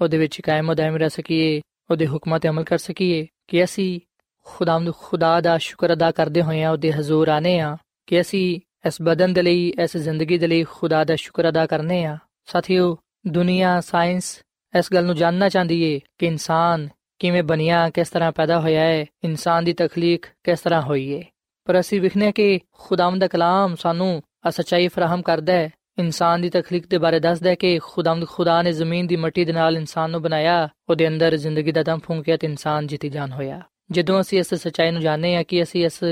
ਉਹਦੇ 0.00 0.18
ਵਿੱਚ 0.18 0.40
ਕਾਇਮ 0.40 0.68
ਹੋ 0.68 0.74
ਰਹਿ 0.74 1.10
ਸਕੀਏ, 1.10 1.60
ਉਹਦੇ 1.90 2.06
ਹੁਕਮਾਂ 2.06 2.40
ਤੇ 2.40 2.48
ਅਮਲ 2.48 2.64
ਕਰ 2.64 2.78
ਸਕੀਏ 2.78 3.26
ਕਿ 3.46 3.64
ਅਸੀਂ 3.64 4.00
ਖੁਦਾਵੰਦ 4.44 4.92
ਖੁਦਾ 4.94 5.40
ਦਾ 5.40 5.58
ਸ਼ੁਕਰ 5.58 5.92
ਅਦਾ 5.92 6.10
ਕਰਦੇ 6.10 6.42
ਹੋਏ 6.42 6.62
ਆ 6.62 6.70
ਉਹਦੇ 6.70 6.92
ਹਜ਼ੂਰ 6.92 7.28
ਆਨੇ 7.28 7.60
ਆ 7.60 7.76
ਕਿ 8.06 8.20
ਅਸੀਂ 8.20 8.60
ਇਸ 8.86 9.02
ਬਦਨ 9.02 9.32
ਦੇ 9.32 9.42
ਲਈ, 9.42 9.72
ਇਸ 9.82 9.96
ਜ਼ਿੰਦਗੀ 9.96 10.38
ਦੇ 10.38 10.46
ਲਈ 10.46 10.64
ਖੁਦਾ 10.64 11.04
ਦਾ 11.04 11.16
ਸ਼ੁਕਰ 11.16 11.48
ਅਦਾ 11.48 11.66
ਕਰਨੇ 11.66 12.04
ਆ 12.04 12.18
ਸਾਥੀਓ, 12.46 12.98
ਦੁਨੀਆ, 13.26 13.80
ਸਾਇੰਸ 13.80 14.42
ਇਸ 14.78 14.92
ਗੱਲ 14.94 15.04
ਨੂੰ 15.04 15.14
ਜਾਨਣਾ 15.14 15.48
ਚਾਹੁੰਦੀ 15.48 15.82
ਏ 15.82 16.00
ਕਿ 16.18 16.26
ਇਨਸਾਨ 16.26 16.88
ਕਿਵੇਂ 17.18 17.42
ਬਣਿਆ, 17.42 17.90
ਕਿਸ 17.90 18.08
ਤਰ੍ਹਾਂ 18.08 18.32
ਪੈਦਾ 18.32 18.60
ਹੋਇਆ 18.60 18.80
ਹੈ 18.80 19.04
ਇਨਸਾਨ 19.24 19.64
ਦੀ 19.64 19.72
ਤਖਲੀਕ 19.72 20.26
ਕਿਸ 20.44 20.60
ਤਰ੍ਹਾਂ 20.60 20.82
ਹੋਈ 20.82 21.16
ਹੈ 21.16 21.22
ਪਰ 21.64 21.80
ਅਸੀਂ 21.80 22.00
ਵਿਖਨੇ 22.00 22.32
ਕਿ 22.32 22.60
ਖੁਦਾਵੰਦ 22.72 23.20
ਦਾ 23.20 23.26
ਕਲਾਮ 23.26 23.74
ਸਾਨੂੰ 23.74 24.22
ਆ 24.46 24.50
ਸਚਾਈ 24.50 24.88
ਫਰਾਹਮ 24.88 25.22
ਕਰਦਾ 25.22 25.52
ਹੈ। 25.52 25.70
ਇਨਸਾਨ 25.98 26.40
ਦੀ 26.40 26.50
ਤਖਲੀਕ 26.50 26.86
ਦੇ 26.86 26.98
ਬਾਰੇ 26.98 27.20
ਦੱਸਦਾ 27.20 27.50
ਹੈ 27.50 27.54
ਕਿ 27.54 27.78
ਖੁਦਾਵੰਦ 27.78 28.26
ਖੁਦਾ 28.28 28.62
ਨੇ 28.62 28.72
ਜ਼ਮੀਨ 28.72 29.06
ਦੀ 29.06 29.16
ਮਿੱਟੀ 29.16 29.44
ਦੇ 29.44 29.52
ਨਾਲ 29.52 29.76
ਇਨਸਾਨ 29.76 30.10
ਨੂੰ 30.10 30.22
ਬਣਾਇਆ, 30.22 30.68
ਉਹਦੇ 30.88 31.08
ਅੰਦਰ 31.08 31.36
ਜ਼ਿੰਦਗੀ 31.36 31.72
ਦਾ 31.72 31.82
ਦਮ 31.82 31.98
ਫੂੰਕਿਆ 31.98 32.36
ਤੇ 32.36 32.46
ਇਨਸਾਨ 32.46 32.86
ਜਿੱਤੀ 32.86 33.08
ਜਾਨ 33.08 33.32
ਹੋਇਆ। 33.32 33.60
ਜਦੋਂ 33.90 34.20
ਅਸੀਂ 34.20 34.38
ਇਸ 34.38 34.54
ਸਚਾਈ 34.54 34.90
ਨੂੰ 34.90 35.00
ਜਾਣਦੇ 35.00 35.36
ਹਾਂ 35.36 35.44
ਕਿ 35.44 35.62
ਅਸੀਂ 35.62 35.84
ਇਸ 35.84 36.04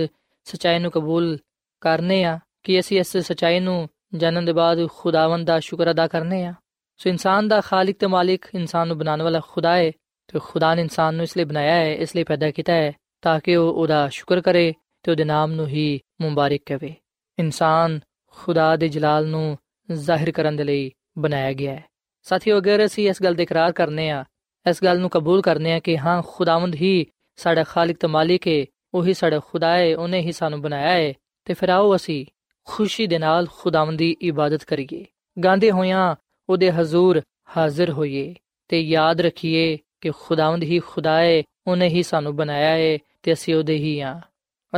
ਸਚਾਈ 0.44 0.78
ਨੂੰ 0.78 0.90
ਕਬੂਲ 0.90 1.38
ਕਰਨੇ 1.80 2.24
ਆ 2.24 2.38
ਕਿ 2.62 2.80
ਅਸੀਂ 2.80 3.00
ਇਸ 3.00 3.16
ਸਚਾਈ 3.16 3.60
ਨੂੰ 3.60 3.88
ਜਾਣਨ 4.14 4.44
ਦੇ 4.44 4.52
ਬਾਅਦ 4.52 4.86
ਖੁਦਾਵੰਦ 4.88 5.46
ਦਾ 5.46 5.60
ਸ਼ੁਕਰ 5.60 5.90
ਅਦਾ 5.90 6.06
ਕਰਨੇ 6.06 6.44
ਆ 6.44 6.54
ਸੋ 6.96 7.10
ਇਨਸਾਨ 7.10 7.48
ਦਾ 7.48 7.60
ਖਾਲਕ 7.60 7.96
ਤੇ 7.98 8.06
ਮਾਲਿਕ 8.06 8.46
ਇਨਸਾਨ 8.54 8.88
ਨੂੰ 8.88 8.98
ਬਣਾਉਣ 8.98 9.22
ਵਾਲਾ 9.22 9.40
ਖੁਦਾ 9.48 9.76
ਹੈ, 9.76 9.90
ਤੇ 10.28 10.38
ਖੁਦਾ 10.38 10.74
ਨੇ 10.74 10.82
ਇਨਸਾਨ 10.82 11.14
ਨੂੰ 11.14 11.22
ਇਸ 11.22 11.36
ਲਈ 11.36 11.44
ਬਣਾਇਆ 11.44 11.74
ਹੈ, 11.74 11.94
ਇਸ 11.94 12.16
ਲਈ 12.16 12.24
ਪੈਦਾ 12.24 12.50
ਕੀਤਾ 12.50 12.72
ਹੈ, 12.72 12.92
ਤਾਂ 13.22 13.40
ਕਿ 13.40 13.56
ਉਹ 13.56 13.72
ਉਹਦਾ 13.72 14.08
ਸ਼ੁਕਰ 14.08 14.40
ਕਰੇ 14.40 14.74
ਤੇ 15.02 15.10
ਉਹਦੇ 15.10 15.24
ਨਾਮ 15.24 15.52
ਨੂੰ 15.52 15.66
ਹੀ 15.66 16.00
ਮੁਬਾਰਕ 16.20 16.60
ਕਵੇ 16.66 16.94
ਇਨਸਾਨ 17.38 18.00
ਖੁਦਾ 18.30 18.76
ਦੇ 18.76 18.88
ਜਲਾਲ 18.88 19.26
ਨੂੰ 19.26 19.58
ਜ਼ਾਹਿਰ 19.92 20.30
ਕਰਨ 20.30 20.56
ਦੇ 20.56 20.64
ਲਈ 20.64 20.90
ਬਣਾਇਆ 21.18 21.52
ਗਿਆ 21.52 21.72
ਹੈ। 21.72 21.84
ਸਾਥੀਓ, 22.22 22.58
ਅਗਰ 22.58 22.84
ਅਸੀਂ 22.84 23.08
ਇਸ 23.08 23.22
ਗੱਲ 23.22 23.34
ਦਾ 23.34 23.42
ਇਕਰਾਰ 23.42 23.72
ਕਰਨੇ 23.72 24.10
ਆ, 24.10 24.24
ਇਸ 24.70 24.84
ਗੱਲ 24.84 25.00
ਨੂੰ 25.00 25.10
ਕਬੂਲ 25.10 25.42
ਕਰਨੇ 25.42 25.72
ਆ 25.72 25.78
ਕਿ 25.78 25.98
ਹਾਂ, 25.98 26.22
ਖੁਦਾਵੰਦ 26.26 26.74
ਹੀ 26.74 27.06
ਸਾਡਾ 27.36 27.64
ਖਾਲਕ 27.64 27.96
ਤੇ 28.00 28.06
ਮਾਲਿਕ 28.06 28.48
ਹੈ, 28.48 28.64
ਉਹੀ 28.94 29.14
ਸਾਡਾ 29.14 29.40
ਖੁਦਾ 29.40 29.78
ਹੈ, 29.78 29.96
ਉਹਨੇ 29.96 30.20
ਹੀ 30.20 30.32
ਸਾਨੂੰ 30.32 30.60
ਬਣਾਇਆ 30.60 30.88
ਹੈ, 30.88 31.12
ਤੇ 31.44 31.54
ਫਿਰ 31.54 31.68
ਆਓ 31.68 31.96
ਅਸੀਂ 31.96 32.26
ਖੁਸ਼ੀ 32.64 33.06
ਦੇ 33.06 33.18
ਨਾਲ 33.18 33.46
ਖੁਦਾਵੰਦ 33.52 33.98
ਦੀ 33.98 34.16
ਇਬਾਦਤ 34.22 34.64
ਕਰੀਏ। 34.64 35.04
ਗਾਂਦੇ 35.44 35.70
ਹੋਇਆਂ 35.70 36.16
ਉਹਦੇ 36.48 36.72
ਹਜ਼ੂਰ 36.72 37.22
ਹਾਜ਼ਰ 37.56 37.90
ਹੋਈਏ 37.90 38.34
ਤੇ 38.68 38.80
ਯਾਦ 38.80 39.20
ਰੱਖੀਏ 39.20 39.78
ਕਿ 40.00 40.10
ਖੁਦਾਵੰਦ 40.10 40.62
ਹੀ 40.62 40.78
ਖੁਦਾ 40.78 41.18
ਹੈ 41.18 41.42
ਉਹਨੇ 41.66 41.88
ਹੀ 41.88 42.02
ਸਾਨੂੰ 42.02 42.36
ਬਣਾਇਆ 42.36 42.70
ਹੈ 42.70 42.98
ਤੇ 43.22 43.32
ਅਸੀਂ 43.32 43.54
ਉਹਦੇ 43.54 43.76
ਹੀ 43.76 44.00
ਆ। 44.00 44.20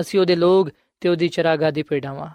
ਅਸੀਂ 0.00 0.20
ਉਹਦੇ 0.20 0.36
ਲੋਕ 0.36 0.70
ਤੇ 1.00 1.08
ਉਹਦੀ 1.08 1.28
ਚਰਾਗਾ 1.28 1.70
ਦੀ 1.70 1.82
ਪੇੜਾਵਾਂ। 1.82 2.30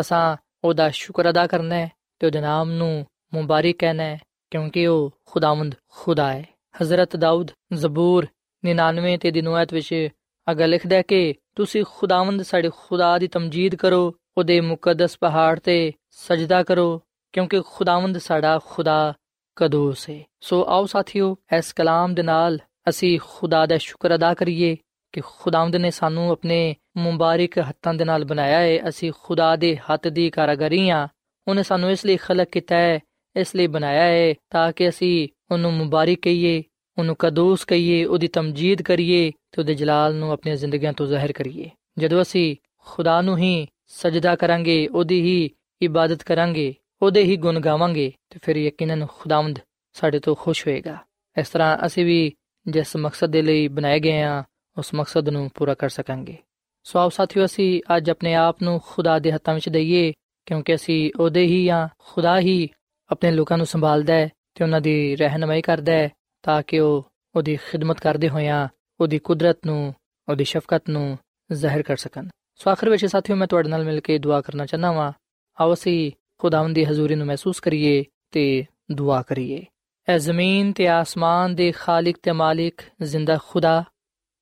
ਅਸਾਂ 0.00 0.36
ਉਹਦਾ 0.64 0.90
ਸ਼ੁਕਰ 0.90 1.30
ਅਦਾ 1.30 1.46
ਕਰਨਾ 1.46 1.74
ਹੈ 1.74 1.92
ਤੇ 2.18 2.26
ਉਹਦੇ 2.26 2.40
ਨਾਮ 2.40 2.70
ਨੂੰ 2.70 3.06
ਮੁਬਾਰਕ 3.34 3.74
ਕਹਿਣਾ 3.78 4.02
ਹੈ 4.02 4.20
ਕਿਉਂਕਿ 4.50 4.86
ਉਹ 4.86 5.12
ਖੁਦਾਵੰਦ 5.26 5.74
ਖੁਦਾ 5.88 6.32
ਹੈ 6.32 6.44
ਹਜ਼ਰਤ 6.82 7.16
ਦਾਊਦ 7.16 7.50
ਜ਼ਬੂਰ 7.72 8.26
99 8.66 9.16
ਤੇ 9.20 9.30
ਦੀ 9.30 9.42
ਨੁਆਇਤ 9.42 9.74
ਵਿੱਚ 9.74 10.08
ਅਗਾ 10.52 10.66
ਲਿਖਦਾ 10.66 11.02
ਕਿ 11.02 11.34
ਤੁਸੀਂ 11.54 11.84
ਖੁਦਾਵੰਦ 11.88 12.42
ਸਾਡੇ 12.42 12.70
ਖੁਦਾ 12.76 13.18
ਦੀ 13.18 13.28
ਤਮਜੀਦ 13.28 13.74
ਕਰੋ, 13.74 14.14
ਉਹਦੇ 14.38 14.60
ਮੁਕੱਦਸ 14.60 15.18
ਪਹਾੜ 15.18 15.60
ਤੇ 15.60 15.92
ਸਜਦਾ 16.10 16.62
ਕਰੋ 16.62 17.02
ਕਿਉਂਕਿ 17.34 17.60
ਖੁਦਾਵੰਦ 17.66 18.18
ਸਾਡਾ 18.18 18.58
ਖੁਦਾ 18.64 19.14
ਕਦੋਸ 19.56 20.10
ਹੈ 20.10 20.22
ਸੋ 20.40 20.64
ਆਓ 20.68 20.86
ਸਾਥੀਓ, 20.86 21.36
ਇਸ 21.58 21.72
ਕਲਾਮ 21.72 22.14
ਦੇ 22.14 22.22
ਨਾਲ 22.22 22.58
ਅਸੀਂ 22.88 23.18
ਖੁਦਾ 23.24 23.66
ਦਾ 23.66 23.78
ਸ਼ੁਕਰ 23.78 24.14
ਅਦਾ 24.14 24.34
ਕਰੀਏ 24.34 24.76
ਕਿ 25.12 25.20
ਖੁਦਾਵੰਦ 25.20 25.76
ਨੇ 25.76 25.90
ਸਾਨੂੰ 25.90 26.30
ਆਪਣੇ 26.30 26.74
ਮੁਬਾਰਕ 26.96 27.58
ਹੱਥਾਂ 27.58 27.94
ਦੇ 27.94 28.04
ਨਾਲ 28.04 28.24
ਬਣਾਇਆ 28.24 28.58
ਹੈ 28.58 28.88
ਅਸੀਂ 28.88 29.12
ਖੁਦਾ 29.22 29.56
ਦੇ 29.56 29.76
ਹੱਥ 29.76 30.08
ਦੀ 30.08 30.30
ਕਾਰਗਰੀ 30.30 30.88
ਆ। 30.88 31.08
ਉਹਨੇ 31.48 31.62
ਸਾਨੂੰ 31.62 31.90
ਇਸ 31.90 32.06
ਲਈ 32.06 32.16
ਖਲਕ 32.16 32.48
ਕੀਤਾ 32.48 32.76
ਹੈ 32.76 33.00
ਇਸ 33.36 33.56
ਲਈ 33.56 33.66
ਬਣਾਇਆ 33.66 34.02
ਹੈ 34.02 34.34
ਤਾਂ 34.50 34.72
ਕਿ 34.72 34.88
ਅਸੀਂ 34.88 35.28
ਉਹਨੂੰ 35.50 35.72
ਮੁਬਾਰਕ 35.72 36.18
ਕਹੀਏ, 36.22 36.62
ਉਹਨੂੰ 36.98 37.16
ਕਦੋਸ 37.18 37.64
ਕਹੀਏ, 37.64 38.04
ਉਹਦੀ 38.04 38.28
ਤਮਜੀਦ 38.28 38.82
ਕਰੀਏ 38.82 39.30
ਤੇ 39.30 39.60
ਉਹਦੇ 39.60 39.74
ਜਲਾਲ 39.74 40.14
ਨੂੰ 40.14 40.32
ਆਪਣੀਆਂ 40.32 40.56
ਜ਼ਿੰਦਗੀਆਂ 40.56 40.92
ਤੋਂ 40.92 41.06
ਜ਼ਾਹਿਰ 41.06 41.32
ਕਰੀਏ। 41.32 41.70
ਜਦੋਂ 41.98 42.22
ਅਸੀਂ 42.22 42.56
ਖੁਦਾ 42.78 43.20
ਨੂੰ 43.22 43.38
ਹੀ 43.38 43.66
ਸਜਦਾ 43.86 44.36
ਕਰਾਂਗੇ, 44.36 44.86
ਉਹਦੀ 44.86 45.20
ਹੀ 45.20 45.50
ਇਬਾਦਤ 45.82 46.22
ਕਰਾਂਗੇ 46.22 46.74
ਉਹਦੇ 47.04 47.22
ਹੀ 47.22 47.36
ਗੁਣ 47.36 47.60
ਗਾਵਾਂਗੇ 47.60 48.12
ਤੇ 48.30 48.38
ਫਿਰ 48.42 48.56
ਯਕੀਨਨ 48.56 49.06
ਖੁਦਾਵੰਦ 49.06 49.58
ਸਾਡੇ 49.92 50.18
ਤੋਂ 50.18 50.34
ਖੁਸ਼ 50.34 50.66
ਹੋਏਗਾ। 50.66 50.96
ਇਸ 51.38 51.48
ਤਰ੍ਹਾਂ 51.48 51.78
ਅਸੀਂ 51.86 52.04
ਵੀ 52.04 52.32
ਜਿਸ 52.66 52.96
ਮਕਸਦ 52.96 53.26
ਦੇ 53.26 53.42
ਲਈ 53.42 53.68
ਬਣਾਏ 53.68 54.00
ਗਏ 54.00 54.22
ਆ 54.22 54.44
ਉਸ 54.78 54.94
ਮਕਸਦ 54.94 55.28
ਨੂੰ 55.28 55.50
ਪੂਰਾ 55.54 55.74
ਕਰ 55.74 55.88
ਸਕਾਂਗੇ। 55.88 56.36
ਸੋ 56.84 56.98
ਆਓ 56.98 57.08
ਸਾਥੀਓ, 57.08 57.44
ਅਸੀਂ 57.44 57.82
ਅੱਜ 57.96 58.10
ਆਪਣੇ 58.10 58.34
ਆਪ 58.34 58.62
ਨੂੰ 58.62 58.80
ਖੁਦਾ 58.86 59.18
ਦੇ 59.18 59.32
ਹੱਥਾਂ 59.32 59.54
ਵਿੱਚ 59.54 59.68
ਦਈਏ, 59.68 60.12
ਕਿਉਂਕਿ 60.46 60.74
ਅਸੀਂ 60.74 61.12
ਉਹਦੇ 61.20 61.46
ਹੀ 61.46 61.68
ਆ 61.68 61.88
ਖੁਦਾ 61.98 62.40
ਹੀ 62.40 62.68
ਆਪਣੇ 63.10 63.30
ਲੋਕਾਂ 63.30 63.56
ਨੂੰ 63.56 63.66
ਸੰਭਾਲਦਾ 63.66 64.14
ਹੈ 64.14 64.28
ਤੇ 64.54 64.64
ਉਹਨਾਂ 64.64 64.80
ਦੀ 64.80 65.16
ਰਹਿਨਮਾਈ 65.16 65.62
ਕਰਦਾ 65.62 65.92
ਹੈ, 65.92 66.08
ਤਾਂ 66.42 66.62
ਕਿ 66.66 66.80
ਉਹ 66.80 67.12
ਉਹਦੀ 67.36 67.56
ਖਿਦਮਤ 67.56 68.00
ਕਰਦੇ 68.00 68.28
ਹੋਇਆਂ 68.28 68.68
ਉਹਦੀ 69.00 69.18
ਕੁਦਰਤ 69.18 69.58
ਨੂੰ, 69.66 69.94
ਉਹਦੀ 70.28 70.44
ਸ਼ਫਕਤ 70.44 70.90
ਨੂੰ 70.90 71.18
ਜ਼ਾਹਿਰ 71.52 71.82
ਕਰ 71.82 71.96
ਸਕਣ। 71.96 72.28
ਸੋ 72.54 72.70
ਆਖਰ 72.70 72.90
ਵਿੱਚ 72.90 73.06
ਸਾਥੀਓ, 73.06 73.36
ਮੈਂ 73.36 73.46
ਤੁਹਾਡੇ 73.46 73.68
ਨਾਲ 73.68 73.84
ਮਿਲ 73.84 74.00
ਕੇ 74.00 74.18
ਦੁਆ 74.18 74.40
ਕਰਨਾ 74.40 74.66
ਚਾਹਨਾ 74.66 74.92
ਵਾਂ। 74.92 75.12
ਆਓ 75.60 75.74
ਅਸੀਂ 75.74 76.12
ਖੁਦਾਵੰਦ 76.44 76.74
ਦੀ 76.74 76.84
ਹਜ਼ੂਰੀ 76.84 77.14
ਨੂੰ 77.14 77.26
ਮਹਿਸੂਸ 77.26 77.60
ਕਰੀਏ 77.60 78.04
ਤੇ 78.30 78.64
ਦੁਆ 78.92 79.22
ਕਰੀਏ। 79.22 79.64
ਐ 80.08 80.16
ਜ਼ਮੀਨ 80.18 80.72
ਤੇ 80.72 80.88
ਆਸਮਾਨ 80.88 81.54
ਦੇ 81.54 81.72
ਖਾਲਕ 81.72 82.16
ਤੇ 82.22 82.32
ਮਾਲਿਕ 82.32 82.82
ਜ਼ਿੰਦਾ 83.02 83.38
ਖੁਦਾ, 83.48 83.84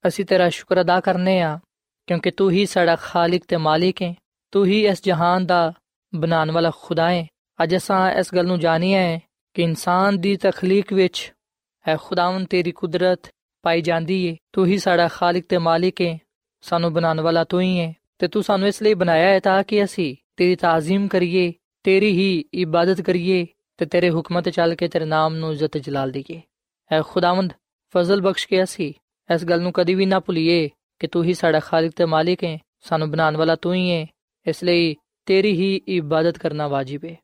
ਅਸੀਂ 0.08 0.24
ਤੇਰਾ 0.24 0.48
ਸ਼ੁਕਰ 0.48 0.80
ਅਦਾ 0.80 1.00
ਕਰਨੇ 1.00 1.40
ਆ, 1.40 1.58
ਕਿਉਂਕਿ 2.06 2.30
ਤੂੰ 2.30 2.50
ਹੀ 2.50 2.66
ਸਾਡਾ 2.66 2.96
ਖਾਲਕ 2.96 3.42
ਤੇ 3.48 3.56
ਮਾਲਿਕ 3.56 4.02
ਹੈ 4.02 4.14
ਤੂੰ 4.52 4.66
ਹੀ 4.66 4.86
ਇਸ 4.86 5.02
ਜਹਾਨ 5.04 5.46
ਦਾ 5.46 5.72
ਬਣਾਉਣ 6.14 6.50
ਵਾਲਾ 6.50 6.70
ਖੁਦਾ 6.82 7.10
ਹੈ 7.10 7.26
ਅੱਜ 7.62 7.76
ਅਸਾਂ 7.76 8.12
ਇਸ 8.12 8.34
ਗੱਲ 8.34 8.46
ਨੂੰ 8.46 8.58
ਜਾਣਿਆ 8.60 9.00
ਹੈ 9.00 9.20
ਕਿ 9.54 9.62
ਇਨਸਾਨ 9.62 10.20
ਦੀ 10.20 10.36
ਤਖਲੀਕ 10.36 10.92
ਵਿੱਚ 10.92 11.32
ਹੈ 11.88 11.96
ਖੁਦਾਵੰ 11.96 12.44
ਤੇਰੀ 12.44 12.72
ਕੁਦਰਤ 12.72 13.30
ਪਾਈ 13.62 13.80
ਜਾਂਦੀ 13.80 14.24
ਏ। 14.26 14.36
ਤੂੰ 14.52 14.66
ਹੀ 14.66 14.78
ਸਾਡਾ 14.78 15.08
ਖਾਲਕ 15.08 15.44
ਤੇ 15.48 15.58
ਮਾਲਿਕ 15.58 16.00
ਏ, 16.00 16.18
ਸਾਨੂੰ 16.60 16.92
ਬਣਾਉਣ 16.92 17.20
ਵਾਲਾ 17.20 17.44
ਤੂੰ 17.44 17.60
ਹੀ 17.60 17.76
ਏ, 17.78 17.94
ਤੇ 18.18 18.28
ਤੂੰ 18.28 18.42
ਸਾਨੂੰ 18.42 18.68
ਇਸ 18.68 18.82
ਲਈ 18.82 18.94
ਬਣਾਇਆ 18.94 19.28
ਹੈ 19.28 19.40
ਤਾਂ 19.40 19.62
ਕਿ 19.62 19.84
ਅਸੀਂ 19.84 20.16
ਤੇਰੀ 20.36 20.56
ਤਾਜ਼ੀਮ 20.56 21.08
ਕਰੀਏ 21.08 21.52
ਤੇਰੀ 21.84 22.10
ਹੀ 22.12 22.44
ਇਬਾਦਤ 22.54 23.00
ਕਰੀਏ 23.00 23.46
ਤੇ 23.78 23.86
ਤੇਰੇ 23.86 24.10
ਹੁਕਮ 24.10 24.40
ਤੇ 24.40 24.50
ਚੱਲ 24.50 24.74
ਕੇ 24.74 24.88
ਤੇਰੇ 24.88 25.04
ਨਾਮ 25.04 25.34
ਨੂੰ 25.34 25.52
ਇੱਜ਼ਤ 25.52 25.78
ਜਲਾਲ 25.78 26.10
ਦਈਏ। 26.10 26.40
ਐ 26.90 27.00
ਖੁਦਾਵੰਦ, 27.02 27.52
ਫਜ਼ਲ 27.94 28.20
ਬਖਸ਼ 28.20 28.46
ਕੇ 28.48 28.62
ਅਸੀਂ 28.62 28.92
ਇਸ 29.28 29.44
ਗੱਲ 29.44 29.60
ਨੂੰ 29.62 29.72
ਕਦੀ 29.72 29.94
ਵੀ 29.94 30.06
ਨਾ 30.06 30.20
ਭੁੱਲੀਏ 30.20 30.68
ਕਿ 31.00 31.06
ਤੂੰ 31.06 31.24
ਹੀ 31.24 31.34
ਸਾਡਾ 31.34 31.60
ਖਾਲਕ 31.60 31.92
ਤੇ 31.96 32.04
ਮਾਲਿਕ 32.04 32.44
ਹੈ, 32.44 32.58
ਸਾਨੂੰ 32.80 33.10
ਬਣਾਉਣ 33.10 33.36
ਵਾਲਾ 33.36 33.56
ਤੂੰ 33.56 33.74
ਹੀ 33.74 33.90
ਹੈ, 33.90 34.06
ਇਸ 34.46 34.62
ਲਈ 34.64 34.94
ਤੇਰੀ 35.26 35.52
ਹੀ 35.52 35.74
ਇਬਾਦਤ 35.88 36.38
ਕਰਨਾ 36.38 36.68
ਵਾਜਿਬ 36.68 37.04
ਹੈ। 37.04 37.16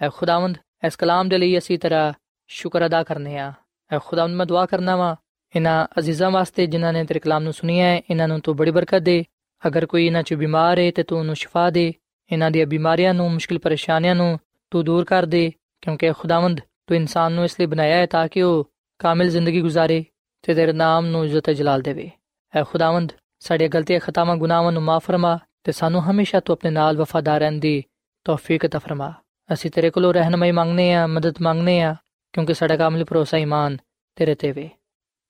ਐ 0.00 0.08
ਖੁਦਾਵੰਦ, 0.08 0.56
ਇਸ 0.86 0.96
ਕਲਾਮ 0.96 1.28
ਦੇ 1.28 1.38
ਲਈ 1.38 1.58
ਅਸੀਂ 1.58 1.78
ਤੇਰਾ 1.78 2.12
ਸ਼ੁਕਰ 2.50 2.86
ਅਦਾ 2.86 3.02
ਕਰਨੇ 3.02 3.38
ਆ। 3.38 3.52
ਐ 3.90 3.98
ਖੁਦਾਵੰਦ, 3.98 4.34
ਮੈਂ 4.34 4.46
ਦੁਆ 4.46 4.64
ਕਰਨਾ 4.66 4.96
ਵਾ 4.96 5.14
ਇਹਨਾਂ 5.54 5.86
ਅਜ਼ੀਜ਼ਾਂ 5.98 6.30
ਵਾਸਤੇ 6.30 6.66
ਜਿਨ੍ਹਾਂ 6.66 6.92
ਨੇ 6.92 7.04
ਤੇਰੇ 7.04 7.20
ਕਲਾਮ 7.20 7.42
ਨੂੰ 7.42 7.52
ਸੁਣਿਆ 7.52 7.86
ਹੈ 7.86 8.00
ਇਹਨਾਂ 8.10 8.28
ਨੂੰ 8.28 8.40
ਤੂੰ 8.40 8.56
ਬੜੀ 8.56 8.70
ਬਰਕਤ 8.70 9.02
ਦੇ। 9.02 9.24
ਅਗਰ 9.62 9.86
ਕੋਈ 9.86 10.06
ਇਹਨਾਂ 10.06 10.22
'ਚ 10.22 10.34
ਬਿਮਾਰ 10.34 10.78
ਹੈ 10.78 10.90
ਤੇ 10.90 11.02
ਤੂੰ 11.02 11.18
ਉਹਨੂੰ 11.18 11.34
ਸ਼ਿਫਾ 11.36 11.68
ਦੇ 11.70 11.92
ਇਹਨਾਂ 12.31 12.51
ਦੀਆਂ 12.51 12.67
ਬਿਮਾਰੀਆਂ 12.67 13.13
ਨੂੰ 13.13 13.31
ਮੁਸ਼ਕਿਲ 13.31 13.59
ਪਰੇਸ਼ਾਨੀਆਂ 13.59 14.15
ਨੂੰ 14.15 14.37
ਤੂੰ 14.71 14.83
ਦੂਰ 14.85 15.05
ਕਰ 15.05 15.25
ਦੇ 15.25 15.51
ਕਿਉਂਕਿ 15.81 16.11
ਖੁਦਾਵੰਦ 16.11 16.59
ਤੂੰ 16.87 16.97
ਇਨਸਾਨ 16.97 17.31
ਨੂੰ 17.31 17.45
ਇਸ 17.45 17.59
ਲਈ 17.59 17.65
ਬਣਾਇਆ 17.65 17.95
ਹੈ 17.95 18.05
ਤਾਂ 18.05 18.27
ਕਿ 18.27 18.41
ਉਹ 18.41 18.69
ਕਾਮਿਲ 18.99 19.29
ਜ਼ਿੰਦਗੀ 19.29 19.61
ਗੁਜ਼ਾਰੇ 19.61 20.03
ਤੇ 20.43 20.53
ਤੇਰੇ 20.53 20.73
ਨਾਮ 20.73 21.05
ਨੂੰ 21.05 21.25
ਇੱਜ਼ਤ 21.25 21.49
ਜਲਾਲ 21.49 21.81
ਦੇਵੇ 21.81 22.09
ਐ 22.53 22.63
ਖੁਦਾਵੰਦ 22.63 23.11
ਸਾਡੇ 23.39 23.67
ਗਲਤੀਆਂ 23.67 23.99
ਖਤਾਵਾਂ 23.99 24.35
ਗੁਨਾਹਾਂ 24.37 24.71
ਨੂੰ 24.71 24.83
ਮਾਫ 24.83 25.05
ਫਰਮਾ 25.05 25.37
ਤੇ 25.63 25.71
ਸਾਨੂੰ 25.71 26.01
ਹਮੇਸ਼ਾ 26.01 26.39
ਤੂੰ 26.39 26.53
ਆਪਣੇ 26.53 26.71
ਨਾਲ 26.71 26.97
ਵਫਾਦਾਰ 26.97 27.39
ਰਹਿਣ 27.39 27.59
ਦੀ 27.59 27.83
ਤੌਫੀਕ 28.25 28.65
عطا 28.65 28.79
ਫਰਮਾ 28.79 29.13
ਅਸੀਂ 29.53 29.71
ਤੇਰੇ 29.71 29.89
ਕੋਲੋਂ 29.89 30.13
ਰਹਿਨਮਾਈ 30.13 30.51
ਮੰਗਨੇ 30.51 30.93
ਆ 30.93 31.07
ਮਦਦ 31.07 31.35
ਮੰਗਨੇ 31.41 31.81
ਆ 31.81 31.95
ਕਿਉਂਕਿ 32.33 32.53
ਸਾਡਾ 32.53 32.77
ਕਾਮਿਲ 32.77 33.05
ਭਰੋਸਾ 33.05 33.37
ਈਮਾਨ 33.37 33.77
ਤੇਰੇ 34.15 34.35
ਤੇ 34.35 34.51
ਵੇ 34.51 34.69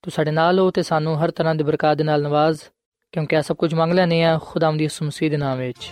ਤੂੰ 0.04 0.12
ਸਾਡੇ 0.12 0.32
ਨਾਲ 0.32 0.60
ਹੋ 0.60 0.72
ਤੇ 0.72 0.82
ਸਾਨੂੰ 0.82 1.24
ਹਰ 1.24 1.32
ਤਰ੍ਹਾਂ 1.32 1.56
ਦੀ 1.56 1.64
ਬਰਕਤ 1.64 1.98
ਦੇ 1.98 2.04
ਨਾਲ 2.04 2.22
ਨਵਾਜ਼ 2.22 2.60
ਕਿਉਂਕਿ 3.14 3.38
ਆ 3.38 3.42
ਸਭ 3.42 3.56
ਕੁਝ 3.56 3.74
ਮੰਗ 3.74 3.94
ਲੈਨੇ 3.94 4.24
ਆ 4.24 4.38
ਖੁਦਾਵੰਦ 4.38 4.80
ਦੀ 4.80 4.88
ਸੁਮਸੀ 4.88 5.30
ਦੇ 5.30 5.38
ਨਾਮ 5.38 5.58
ਵਿੱਚ 5.58 5.92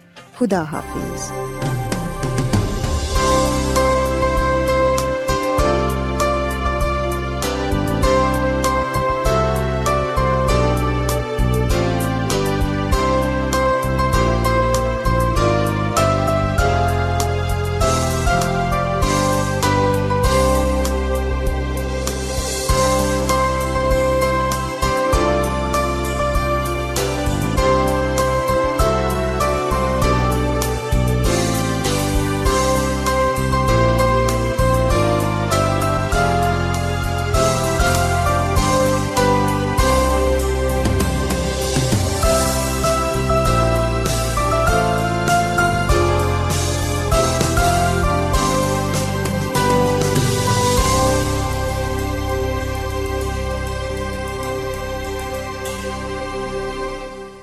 ਖੁਦਾ 0.39 0.63
ਹਾਫਿਜ਼। 0.63 1.70